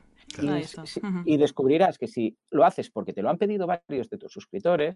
[1.25, 4.95] y, descubrirás que si lo haces porque te lo han pedido varios de tus suscriptores,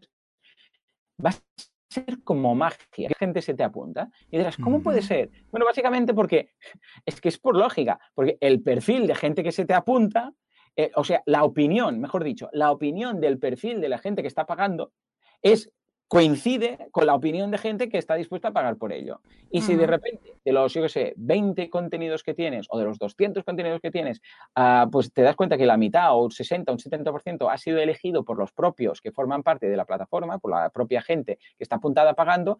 [1.17, 1.43] vas
[1.91, 3.09] ser como magia.
[3.09, 4.09] ¿Qué gente se te apunta?
[4.29, 5.29] Y dirás, ¿cómo puede ser?
[5.51, 6.51] Bueno, básicamente porque
[7.05, 10.33] es que es por lógica, porque el perfil de gente que se te apunta,
[10.75, 14.27] eh, o sea, la opinión, mejor dicho, la opinión del perfil de la gente que
[14.27, 14.93] está pagando
[15.41, 15.71] es
[16.11, 19.21] coincide con la opinión de gente que está dispuesta a pagar por ello.
[19.49, 22.83] Y si de repente, de los, yo qué sé, 20 contenidos que tienes o de
[22.83, 24.21] los 200 contenidos que tienes,
[24.55, 27.79] ah, pues te das cuenta que la mitad o un 60, un 70% ha sido
[27.79, 31.63] elegido por los propios que forman parte de la plataforma, por la propia gente que
[31.63, 32.59] está apuntada pagando,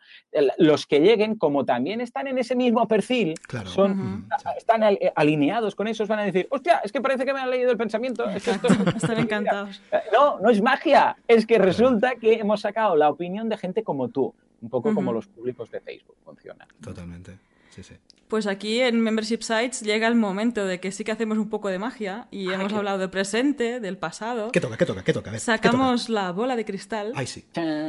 [0.57, 3.33] los que lleguen, como también están en ese mismo perfil,
[3.65, 4.81] son, están
[5.13, 7.77] alineados con esos, van a decir, hostia, es que parece que me han leído el
[7.77, 8.29] pensamiento.
[8.29, 8.59] están
[9.17, 9.81] encantados.
[10.13, 14.09] No, no es magia, es que resulta que hemos sacado la opinión de gente como
[14.09, 16.67] tú, un poco como los públicos de Facebook funcionan.
[16.81, 17.37] Totalmente.
[17.69, 17.95] Sí, sí.
[18.31, 21.67] Pues aquí en Membership Sites llega el momento de que sí que hacemos un poco
[21.67, 24.53] de magia y hemos hablado de presente, del pasado.
[24.53, 24.77] ¿Qué toca?
[24.77, 25.03] ¿Qué toca?
[25.03, 25.37] ¿Qué toca?
[25.37, 27.43] Sacamos la bola de cristal sí.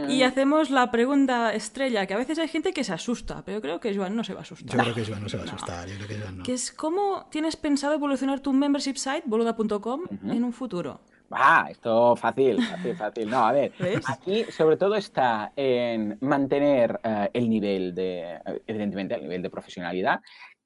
[0.08, 3.78] y hacemos la pregunta estrella, que a veces hay gente que se asusta, pero creo
[3.78, 4.78] que Joan no se va a asustar.
[4.78, 6.42] Yo creo que Joan no se va a asustar, yo creo que Joan no.
[6.42, 11.02] Que es cómo tienes pensado evolucionar tu membership site, boluda.com, en un futuro.
[11.34, 13.30] Ah, esto fácil, fácil, fácil.
[13.30, 13.72] No, a ver,
[14.06, 20.20] aquí sobre todo está en mantener eh, el nivel de, evidentemente, el nivel de profesionalidad,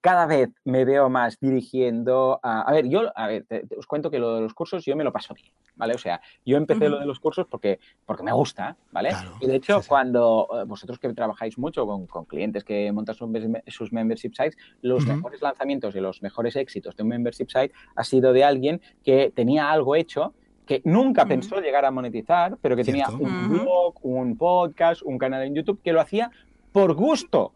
[0.06, 2.60] cada vez me veo más dirigiendo a...
[2.62, 3.44] A ver, yo, a ver,
[3.76, 5.94] os cuento que lo de los cursos yo me lo paso bien, ¿vale?
[5.94, 9.10] O sea, yo empecé lo de los cursos porque, porque me gusta, ¿vale?
[9.40, 13.92] y de hecho, cuando eh, vosotros que trabajáis mucho con, con clientes que montan sus,
[13.92, 18.32] membership sites, los mejores lanzamientos y los mejores éxitos de un membership site ha sido
[18.32, 20.34] de alguien que tenía algo hecho
[20.66, 25.42] que nunca pensó llegar a monetizar, pero que tenía un blog, un podcast, un canal
[25.44, 26.30] en YouTube, que lo hacía
[26.72, 27.52] por gusto.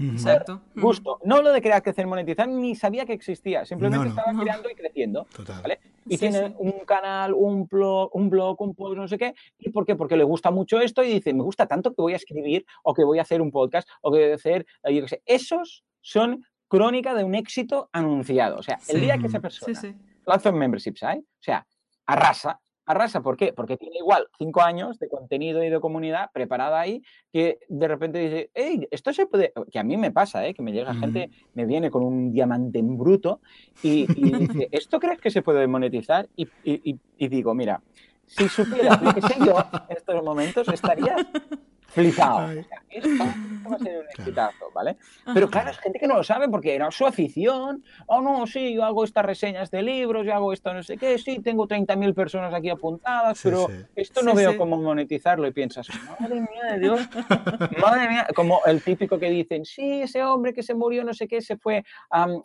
[0.00, 0.60] Exacto.
[0.74, 1.20] Gusto.
[1.24, 3.64] No lo de crear, crecer, monetizar, ni sabía que existía.
[3.64, 5.26] Simplemente estaba creando y creciendo.
[6.06, 9.34] Y tiene un canal, un blog, un blog, un post, no sé qué.
[9.58, 9.94] ¿Y por qué?
[9.94, 12.92] Porque le gusta mucho esto y dice, me gusta tanto que voy a escribir o
[12.92, 15.22] que voy a hacer un podcast o que voy a hacer, yo qué sé.
[15.26, 18.56] Esos son crónica de un éxito anunciado.
[18.58, 19.80] O sea, el día que esa persona
[20.26, 21.66] lanza un membership site, o sea,
[22.06, 22.60] arrasa.
[22.86, 23.54] Arrasa, ¿por qué?
[23.54, 27.02] Porque tiene igual cinco años de contenido y de comunidad preparada ahí
[27.32, 30.52] que de repente dice, hey, esto se puede, que a mí me pasa, ¿eh?
[30.52, 33.40] que me llega gente, me viene con un diamante en bruto
[33.82, 36.28] y, dice, ¿esto crees que se puede monetizar?
[36.36, 37.80] Y, y digo, mira,
[38.36, 39.58] si supieras lo que sé yo
[39.88, 41.16] en estos momentos, estaría
[41.94, 42.50] flipado.
[42.90, 43.24] esto,
[43.70, 44.96] va a ser un exitazo, ¿vale?
[45.32, 47.84] Pero claro, es gente que no lo sabe porque era su afición.
[48.06, 51.18] Oh, no, sí, yo hago estas reseñas de libros, yo hago esto no sé qué,
[51.18, 55.88] sí, tengo 30.000 personas aquí apuntadas, pero esto no veo cómo monetizarlo y piensas,
[56.20, 57.00] madre mía de Dios,
[57.80, 61.28] madre mía, como el típico que dicen, sí, ese hombre que se murió, no sé
[61.28, 61.84] qué, se fue,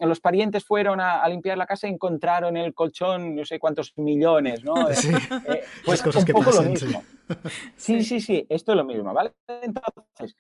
[0.02, 4.64] los parientes fueron a, limpiar la casa y encontraron el colchón, no sé cuántos millones,
[4.64, 4.76] ¿no?
[4.94, 5.10] Sí.
[5.48, 7.04] Eh, pues cosas que pasan, lo mismo.
[7.78, 9.34] Sí, sí, sí, esto es lo mismo, ¿vale?
[9.48, 10.36] Entonces,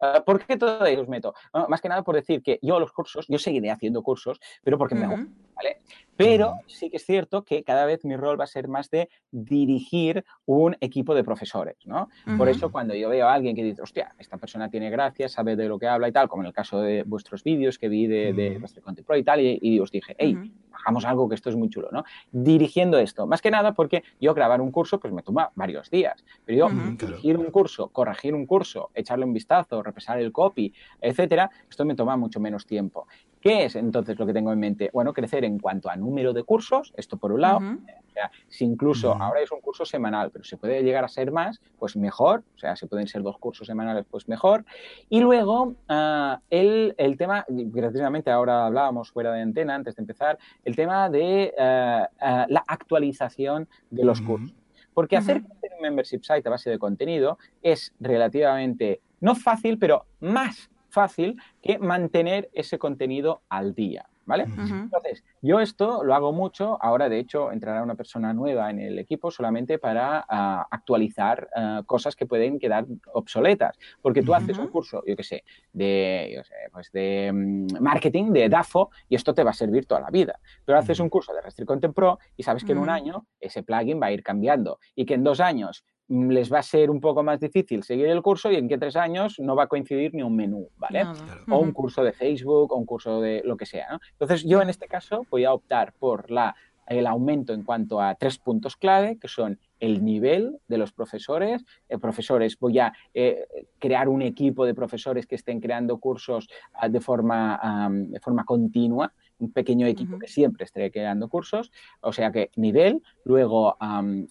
[0.00, 1.34] ah, ¿Por qué ello os meto?
[1.68, 4.94] más que nada por decir que yo los cursos, yo seguiré haciendo cursos, pero porque
[4.94, 5.78] me gusta, ¿vale?
[6.16, 9.08] Pero sí que es cierto que cada vez mi rol va a ser más de
[9.30, 12.08] dirigir un equipo de profesores, ¿no?
[12.38, 15.56] Por eso cuando yo veo a alguien que dice, hostia, esta persona tiene gracia, sabe
[15.56, 18.06] de lo que habla y tal, como en el caso de vuestros vídeos que vi
[18.06, 21.56] de, de Content Pro y tal, y, os dije, hey, hagamos algo que esto es
[21.56, 22.04] muy chulo, ¿no?
[22.30, 26.24] Dirigiendo esto, más que nada porque yo grabar un curso pues me toma varios días,
[26.44, 31.50] pero yo dirigir un curso, corregir un curso, echarle un vistazo, repasar el copy, etcétera,
[31.68, 33.06] esto me toma mucho menos tiempo.
[33.44, 34.88] ¿Qué es entonces lo que tengo en mente?
[34.94, 37.58] Bueno, crecer en cuanto a número de cursos, esto por un lado.
[37.58, 41.30] O sea, si incluso ahora es un curso semanal, pero se puede llegar a ser
[41.30, 42.42] más, pues mejor.
[42.56, 44.64] O sea, si pueden ser dos cursos semanales, pues mejor.
[45.10, 50.38] Y luego, ah, el, el, tema, precisamente ahora hablábamos fuera de antena antes de empezar,
[50.64, 54.54] el tema de ah, ah, la actualización de los cursos.
[54.94, 60.70] Porque hacer un membership site a base de contenido es relativamente, no fácil, pero más
[60.94, 64.06] fácil que mantener ese contenido al día.
[64.26, 64.44] ¿Vale?
[64.44, 66.78] Entonces, yo esto lo hago mucho.
[66.80, 71.82] Ahora, de hecho, entrará una persona nueva en el equipo solamente para ah, actualizar ah,
[71.84, 73.78] cosas que pueden quedar obsoletas.
[74.00, 76.42] Porque tú haces un curso, yo qué sé, de,
[76.72, 80.40] pues de mm, marketing, de DAFO, y esto te va a servir toda la vida.
[80.64, 83.62] Pero haces un curso de Restrict Content Pro y sabes que en un año ese
[83.62, 87.00] plugin va a ir cambiando y que en dos años les va a ser un
[87.00, 90.14] poco más difícil seguir el curso y en que tres años no va a coincidir
[90.14, 91.04] ni un menú, ¿vale?
[91.48, 94.00] O un curso de Facebook o un curso de lo que sea, ¿no?
[94.12, 96.54] Entonces yo en este caso voy a optar por la,
[96.86, 101.64] el aumento en cuanto a tres puntos clave, que son el nivel de los profesores.
[101.88, 103.46] Eh, profesores, voy a eh,
[103.78, 109.12] crear un equipo de profesores que estén creando cursos ah, de, forma, de forma continua
[109.38, 113.76] un pequeño equipo que siempre esté creando cursos, o sea que nivel, luego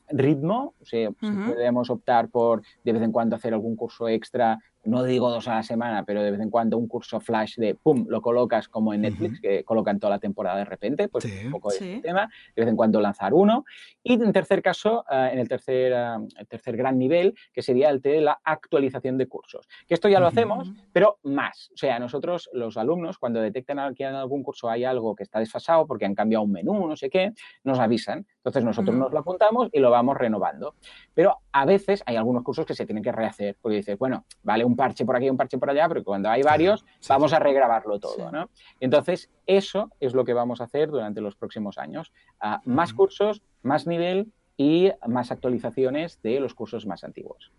[0.09, 5.03] ritmo, o sea, podemos optar por de vez en cuando hacer algún curso extra no
[5.03, 8.05] digo dos a la semana, pero de vez en cuando un curso flash de pum,
[8.09, 11.71] lo colocas como en Netflix, que colocan toda la temporada de repente, pues un poco
[11.71, 13.65] de tema, de vez en cuando lanzar uno.
[14.03, 18.01] Y en tercer caso, eh, en el tercer, eh, tercer gran nivel, que sería el
[18.01, 19.67] de la actualización de cursos.
[19.87, 21.71] Que esto ya lo hacemos, pero más.
[21.73, 25.39] O sea, nosotros, los alumnos, cuando detectan que en algún curso hay algo que está
[25.39, 27.31] desfasado porque han cambiado un menú, no sé qué,
[27.63, 28.25] nos avisan.
[28.43, 30.75] Entonces nosotros nos lo apuntamos y lo vamos renovando.
[31.13, 34.65] Pero a veces hay algunos cursos que se tienen que rehacer, porque dices, bueno, vale
[34.65, 37.99] un parche por aquí, un parche por allá, pero cuando hay varios, vamos a regrabarlo
[37.99, 38.49] todo, ¿no?
[38.81, 42.11] Entonces, eso es lo que vamos a hacer durante los próximos años.
[42.41, 47.53] Ah, más cursos, más nivel y más actualizaciones de los cursos más antiguos.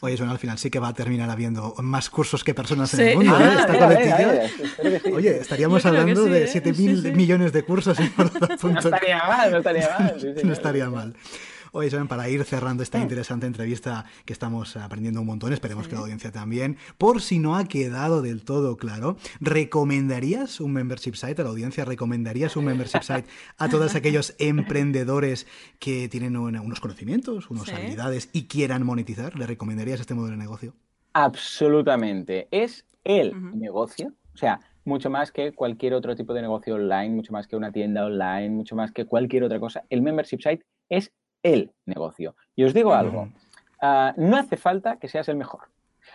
[0.00, 3.08] Oye, eso al final sí que va a terminar habiendo más cursos que personas en
[3.08, 4.50] el mundo, ¿eh?
[5.12, 7.12] Oye, estaríamos hablando de 7.000 ¿eh?
[7.12, 8.12] millones de cursos en
[8.62, 10.34] No estaría mal, no estaría mal.
[10.44, 11.14] no estaría mal.
[11.76, 13.02] Oye, saben, para ir cerrando esta mm.
[13.02, 17.54] interesante entrevista que estamos aprendiendo un montón, esperemos que la audiencia también, por si no
[17.54, 21.84] ha quedado del todo claro, ¿recomendarías un membership site a la audiencia?
[21.84, 25.46] ¿Recomendarías un membership site a todos aquellos emprendedores
[25.78, 29.36] que tienen unos conocimientos, unas habilidades y quieran monetizar?
[29.36, 30.72] ¿Le recomendarías este modelo de negocio?
[31.12, 32.48] Absolutamente.
[32.52, 34.14] Es el negocio.
[34.32, 37.70] O sea, mucho más que cualquier otro tipo de negocio online, mucho más que una
[37.70, 39.84] tienda online, mucho más que cualquier otra cosa.
[39.90, 41.12] El membership site es
[41.52, 42.36] el negocio.
[42.54, 43.28] Y os digo algo,
[43.80, 45.62] ah, no hace falta que seas el mejor.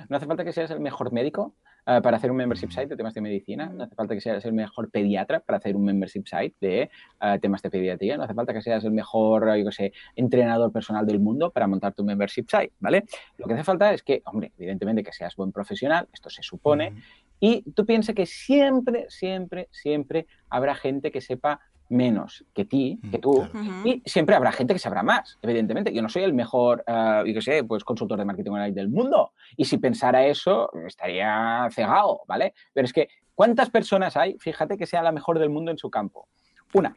[0.09, 1.53] No hace falta que seas el mejor médico,
[1.85, 3.65] Ah, para hacer un membership site de temas de medicina.
[3.73, 7.39] No hace falta que seas el mejor pediatra para hacer un membership site de ah,
[7.39, 8.17] temas de pediatría.
[8.17, 11.93] No hace falta que seas el mejor, yo sé, entrenador personal del mundo para montar
[11.93, 13.05] tu membership site, ¿vale?
[13.37, 16.93] Lo que hace falta es que, hombre, evidentemente que seas buen profesional, esto se supone,
[17.39, 21.61] y tú piensas que siempre, siempre, siempre habrá gente que sepa
[21.91, 23.47] menos que ti, que mm, tú,
[23.83, 25.93] y siempre habrá gente que sabrá más, evidentemente.
[25.93, 28.89] Yo no soy el mejor, uh, yo qué sé, pues consultor de marketing online del
[28.89, 32.53] mundo, y si pensara eso, estaría cegado, ¿vale?
[32.73, 34.37] Pero es que, ¿cuántas personas hay?
[34.39, 36.27] Fíjate que sea la mejor del mundo en su campo.
[36.73, 36.95] Una.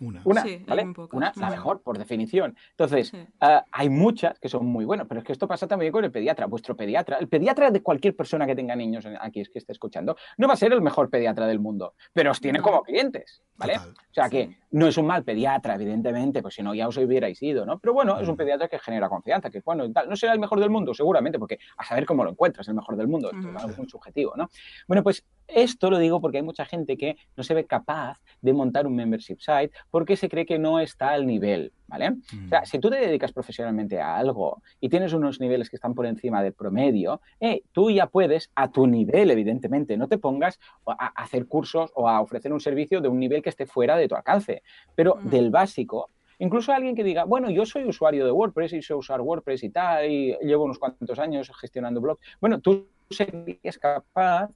[0.00, 0.94] Una, una ¿vale?
[1.12, 2.54] Una, la mejor, por definición.
[2.70, 6.04] Entonces, ah, hay muchas que son muy buenas, pero es que esto pasa también con
[6.04, 7.16] el pediatra, vuestro pediatra.
[7.18, 10.54] El pediatra de cualquier persona que tenga niños aquí, es que esté escuchando, no va
[10.54, 13.76] a ser el mejor pediatra del mundo, pero os tiene como clientes, ¿vale?
[13.76, 17.42] O sea que no es un mal pediatra, evidentemente, pues si no ya os hubierais
[17.42, 17.78] ido, ¿no?
[17.78, 20.08] Pero bueno, es un pediatra que genera confianza, que bueno, tal.
[20.08, 22.96] no será el mejor del mundo, seguramente, porque a saber cómo lo encuentras, el mejor
[22.96, 24.50] del mundo, es muy subjetivo, ¿no?
[24.86, 28.52] Bueno, pues esto lo digo porque hay mucha gente que no se ve capaz de
[28.52, 32.10] montar un membership site porque se cree que no está al nivel, ¿vale?
[32.44, 35.94] O sea, si tú te dedicas profesionalmente a algo y tienes unos niveles que están
[35.94, 40.58] por encima del promedio, eh, tú ya puedes, a tu nivel, evidentemente, no te pongas
[40.86, 44.08] a hacer cursos o a ofrecer un servicio de un nivel que esté fuera de
[44.08, 44.62] tu alcance,
[44.94, 48.94] pero del básico, Incluso alguien que diga, bueno, yo soy usuario de WordPress y sé
[48.94, 52.20] usar WordPress y tal, y llevo unos cuantos años gestionando blogs.
[52.40, 54.50] Bueno, tú serías capaz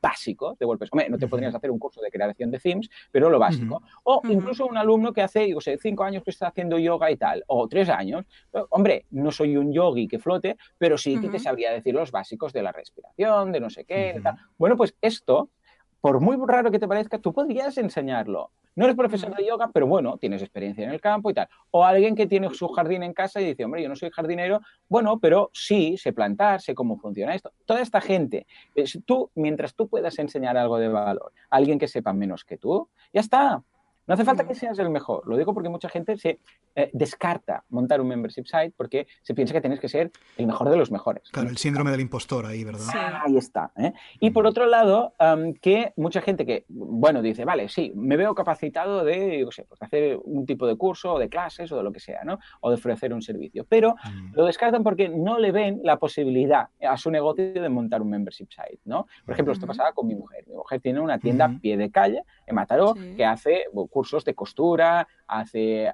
[0.00, 0.90] básicos de WordPress.
[0.92, 3.82] Hombre, no te podrías hacer un curso de creación de themes, pero lo básico.
[4.04, 7.16] O incluso un alumno que hace, digo, sé, cinco años que está haciendo yoga y
[7.16, 8.24] tal, o tres años.
[8.70, 12.52] Hombre, no soy un yogi que flote, pero sí que te sabría decir los básicos
[12.52, 14.36] de la respiración, de no sé qué, tal.
[14.58, 15.50] Bueno, pues esto,
[16.00, 18.50] por muy raro que te parezca, tú podrías enseñarlo.
[18.76, 21.48] No eres profesor de yoga, pero bueno, tienes experiencia en el campo y tal.
[21.70, 24.60] O alguien que tiene su jardín en casa y dice, hombre, yo no soy jardinero,
[24.88, 27.52] bueno, pero sí, sé plantar, sé cómo funciona esto.
[27.64, 31.88] Toda esta gente, eh, tú, mientras tú puedas enseñar algo de valor a alguien que
[31.88, 33.62] sepa menos que tú, ya está.
[34.06, 35.26] No hace falta que seas el mejor.
[35.26, 36.40] Lo digo porque mucha gente se
[36.74, 40.68] eh, descarta montar un membership site porque se piensa que tienes que ser el mejor
[40.68, 41.30] de los mejores.
[41.30, 42.80] Claro, el síndrome del impostor ahí, ¿verdad?
[42.80, 42.98] Sí.
[42.98, 43.72] Ahí está.
[43.76, 43.92] ¿eh?
[44.18, 45.14] Y por otro lado,
[45.60, 49.80] que mucha gente que, bueno, dice, vale, sí, me veo capacitado de, yo sé, pues
[49.82, 52.38] hacer un tipo de curso o de clases o de lo que sea, ¿no?
[52.60, 53.64] O de ofrecer un servicio.
[53.68, 54.34] Pero mm.
[54.34, 58.48] lo descartan porque no le ven la posibilidad a su negocio de montar un membership
[58.50, 59.06] site, ¿no?
[59.24, 60.44] Por ejemplo, esto pasaba con mi mujer.
[60.46, 64.34] Mi mujer tiene una tienda a pie de calle en Mataró que hace cursos de
[64.34, 65.92] costura, hace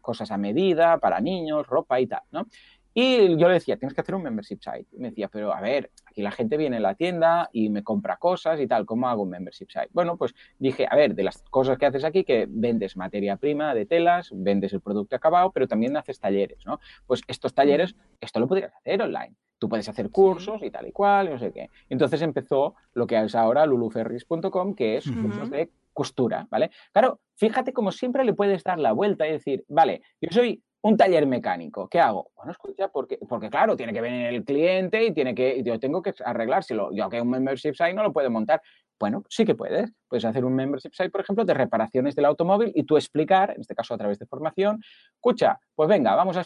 [0.00, 2.46] cosas a medida para niños, ropa y tal, ¿no?
[2.94, 4.86] Y yo le decía, tienes que hacer un membership site.
[4.98, 8.18] Me decía, pero a ver, aquí la gente viene a la tienda y me compra
[8.18, 9.88] cosas y tal, ¿cómo hago un membership site?
[9.92, 13.74] Bueno, pues dije, a ver, de las cosas que haces aquí, que vendes materia prima
[13.74, 16.80] de telas, vendes el producto acabado, pero también haces talleres, ¿no?
[17.06, 19.34] Pues estos talleres, esto lo podrías hacer online.
[19.62, 21.70] Tú puedes hacer cursos y tal y cual, y no sé qué.
[21.88, 26.72] Entonces empezó lo que es ahora luluferris.com, que es cursos de costura, ¿vale?
[26.90, 30.96] Claro, fíjate como siempre le puedes dar la vuelta y decir, vale, yo soy un
[30.96, 32.32] taller mecánico, ¿qué hago?
[32.34, 36.02] Bueno, escucha, porque, porque claro, tiene que venir el cliente y tiene que, yo tengo
[36.02, 36.90] que arreglárselo.
[36.92, 38.60] Yo que un membership site no lo puedo montar.
[39.02, 39.90] Bueno, sí que puedes.
[40.06, 43.60] Puedes hacer un membership site, por ejemplo, de reparaciones del automóvil y tú explicar, en
[43.60, 44.80] este caso a través de formación,
[45.12, 46.42] escucha, pues venga, vamos a,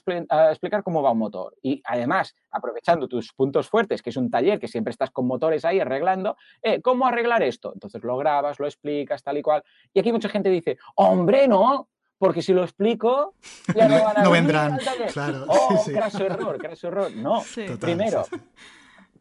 [0.50, 1.54] explicar cómo va un motor.
[1.60, 5.66] Y además, aprovechando tus puntos fuertes, que es un taller que siempre estás con motores
[5.66, 7.72] ahí arreglando, eh, ¿cómo arreglar esto?
[7.74, 9.62] Entonces lo grabas, lo explicas, tal y cual.
[9.92, 13.34] Y aquí mucha gente dice, hombre, no, porque si lo explico,
[13.74, 14.78] ya no van a no vendrán.
[15.12, 15.44] Claro.
[15.46, 17.14] Oh, craso error, craso error.
[17.14, 17.42] No,
[17.78, 18.24] primero,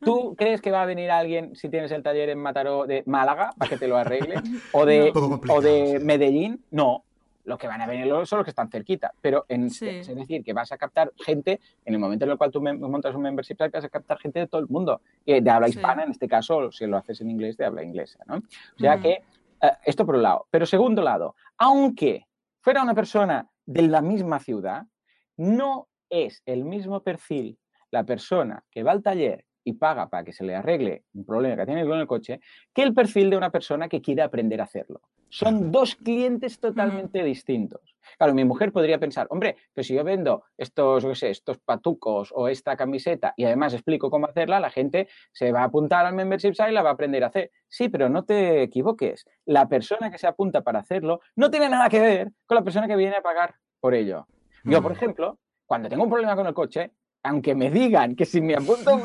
[0.03, 3.51] ¿tú crees que va a venir alguien si tienes el taller en Mataró de Málaga
[3.57, 4.35] para que te lo arregle?
[4.73, 5.11] ¿O de,
[5.49, 6.63] o de Medellín?
[6.71, 7.03] No.
[7.43, 9.13] Lo que van a venir son los que están cerquita.
[9.21, 12.49] Pero en, es decir, que vas a captar gente, en el momento en el cual
[12.49, 15.01] tú montas un membership vas a captar gente de todo el mundo.
[15.25, 18.17] De habla hispana, en este caso, si lo haces en inglés, de habla inglesa.
[18.25, 18.37] ¿no?
[18.37, 19.21] O sea que,
[19.61, 20.47] eh, esto por un lado.
[20.49, 22.25] Pero segundo lado, aunque
[22.61, 24.83] fuera una persona de la misma ciudad,
[25.37, 27.59] no es el mismo perfil
[27.91, 31.57] la persona que va al taller y paga para que se le arregle un problema
[31.57, 32.39] que tiene con el coche,
[32.73, 35.01] que el perfil de una persona que quiere aprender a hacerlo.
[35.29, 37.97] Son dos clientes totalmente distintos.
[38.17, 42.31] Claro, mi mujer podría pensar, hombre, pues si yo vendo estos, no sé, estos patucos
[42.33, 46.13] o esta camiseta y además explico cómo hacerla, la gente se va a apuntar al
[46.13, 47.51] membership site y la va a aprender a hacer.
[47.67, 49.25] Sí, pero no te equivoques.
[49.45, 52.87] La persona que se apunta para hacerlo no tiene nada que ver con la persona
[52.87, 54.27] que viene a pagar por ello.
[54.63, 56.91] Yo, por ejemplo, cuando tengo un problema con el coche,
[57.25, 59.03] aunque me digan que si me apunto a un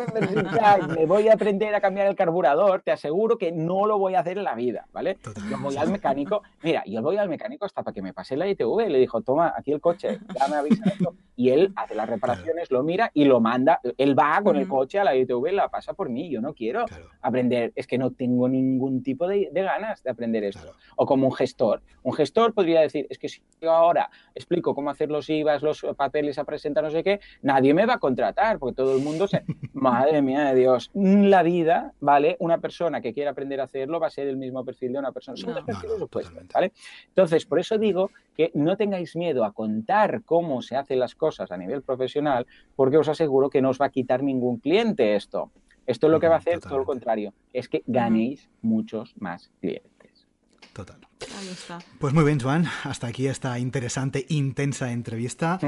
[0.95, 4.21] me voy a aprender a cambiar el carburador, te aseguro que no lo voy a
[4.21, 5.17] hacer en la vida, ¿vale?
[5.49, 8.47] Yo voy al mecánico, mira, yo voy al mecánico hasta para que me pase la
[8.47, 12.09] ITV, le dijo, toma, aquí el coche, ya me avisa esto, y él hace las
[12.09, 15.71] reparaciones, lo mira y lo manda, él va con el coche a la ITV, la
[15.71, 16.85] pasa por mí, yo no quiero
[17.23, 20.75] aprender, es que no tengo ningún tipo de, ganas de aprender esto.
[20.97, 24.91] O como un gestor, un gestor podría decir, es que si yo ahora explico cómo
[24.91, 28.59] hacer los IVAs, los papeles a presentar, no sé qué, nadie me va a contratar,
[28.59, 29.45] porque todo el mundo se...
[29.73, 32.37] Madre mía de Dios, la vida, ¿vale?
[32.41, 35.13] Una persona que quiera aprender a hacerlo va a ser el mismo perfil de una
[35.13, 35.37] persona.
[35.37, 36.73] Son dos perfiles opuestos, ¿vale?
[37.09, 41.51] Entonces, por eso digo que no tengáis miedo a contar cómo se hacen las cosas
[41.51, 42.47] a nivel profesional,
[42.77, 45.51] porque os aseguro que no os va a quitar ningún cliente esto.
[45.87, 49.51] Esto es lo que va a hacer todo lo contrario, es que ganéis muchos más
[49.61, 50.27] clientes.
[50.73, 51.10] Total.
[51.99, 52.67] Pues muy bien, Juan.
[52.85, 55.59] Hasta aquí esta interesante, intensa entrevista.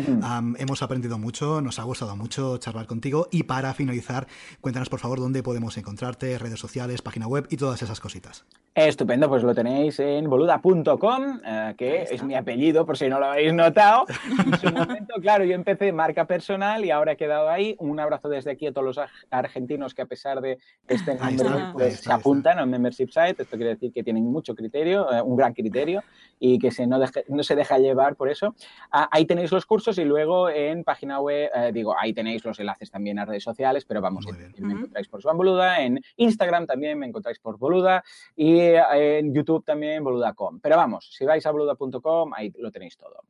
[0.59, 3.29] hemos aprendido mucho, nos ha gustado mucho charlar contigo.
[3.31, 4.27] Y para finalizar,
[4.61, 8.45] cuéntanos por favor dónde podemos encontrarte, redes sociales, página web y todas esas cositas.
[8.75, 13.27] Estupendo, pues lo tenéis en boluda.com, eh, que es mi apellido, por si no lo
[13.27, 14.07] habéis notado.
[14.47, 17.77] En su momento, claro, yo empecé marca personal y ahora he quedado ahí.
[17.79, 22.01] Un abrazo desde aquí a todos los argentinos que a pesar de este nombre pues,
[22.01, 23.43] se apuntan al membership site.
[23.43, 26.03] Esto quiere decir que tienen mucho criterio, eh, un gran criterio
[26.45, 28.57] y que se no, no se deja llevar por eso.
[28.91, 32.59] Ah, ahí tenéis los cursos y luego en página web, eh, digo, ahí tenéis los
[32.59, 34.27] enlaces también a redes sociales, pero vamos,
[34.59, 38.03] me encontráis por Juan Boluda, en Instagram también me encontráis por Boluda
[38.35, 40.59] y en YouTube también boluda.com.
[40.61, 43.23] Pero vamos, si vais a boluda.com, ahí lo tenéis todo.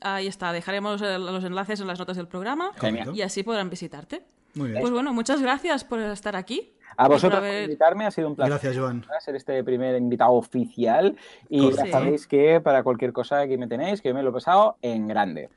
[0.00, 2.72] Ahí está, dejaremos eh, los enlaces en las notas del programa
[3.14, 4.22] y así podrán visitarte.
[4.54, 4.80] Muy bien.
[4.80, 6.72] Pues bueno, muchas gracias por estar aquí.
[6.96, 8.50] A vosotros por, invitarme, ha sido un placer.
[8.50, 9.04] Gracias, Joan.
[9.20, 11.16] Ser este primer invitado oficial.
[11.48, 14.76] Y ya sabéis que para cualquier cosa que me tenéis, que me lo he pasado
[14.82, 15.48] en grande.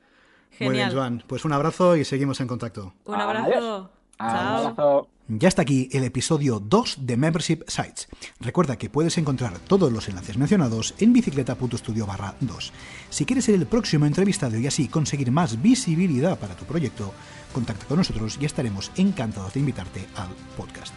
[0.52, 0.74] Genial.
[0.74, 1.24] Muy bien, Joan.
[1.26, 2.92] Pues un abrazo y seguimos en contacto.
[3.06, 3.50] Un abrazo.
[3.50, 3.90] Chao.
[4.18, 5.08] Un abrazo.
[5.28, 8.08] Ya está aquí el episodio 2 de Membership Sites.
[8.40, 12.72] Recuerda que puedes encontrar todos los enlaces mencionados en bicicleta.studio barra 2.
[13.08, 17.14] Si quieres ser el próximo entrevistado y así conseguir más visibilidad para tu proyecto,
[17.54, 20.92] contacta con nosotros y estaremos encantados de invitarte al podcast.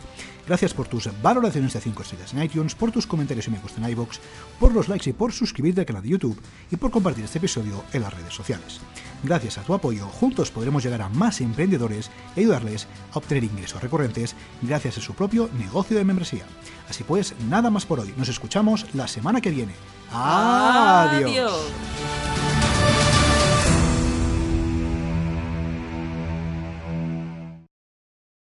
[0.47, 3.81] Gracias por tus valoraciones de 5 estrellas en iTunes, por tus comentarios y me gusta
[3.81, 4.19] en iBox,
[4.59, 6.39] por los likes y por suscribirte al canal de YouTube
[6.71, 8.79] y por compartir este episodio en las redes sociales.
[9.23, 13.81] Gracias a tu apoyo, juntos podremos llegar a más emprendedores y ayudarles a obtener ingresos
[13.81, 16.45] recurrentes gracias a su propio negocio de membresía.
[16.89, 18.13] Así pues, nada más por hoy.
[18.17, 19.73] Nos escuchamos la semana que viene.
[20.11, 21.71] Adiós.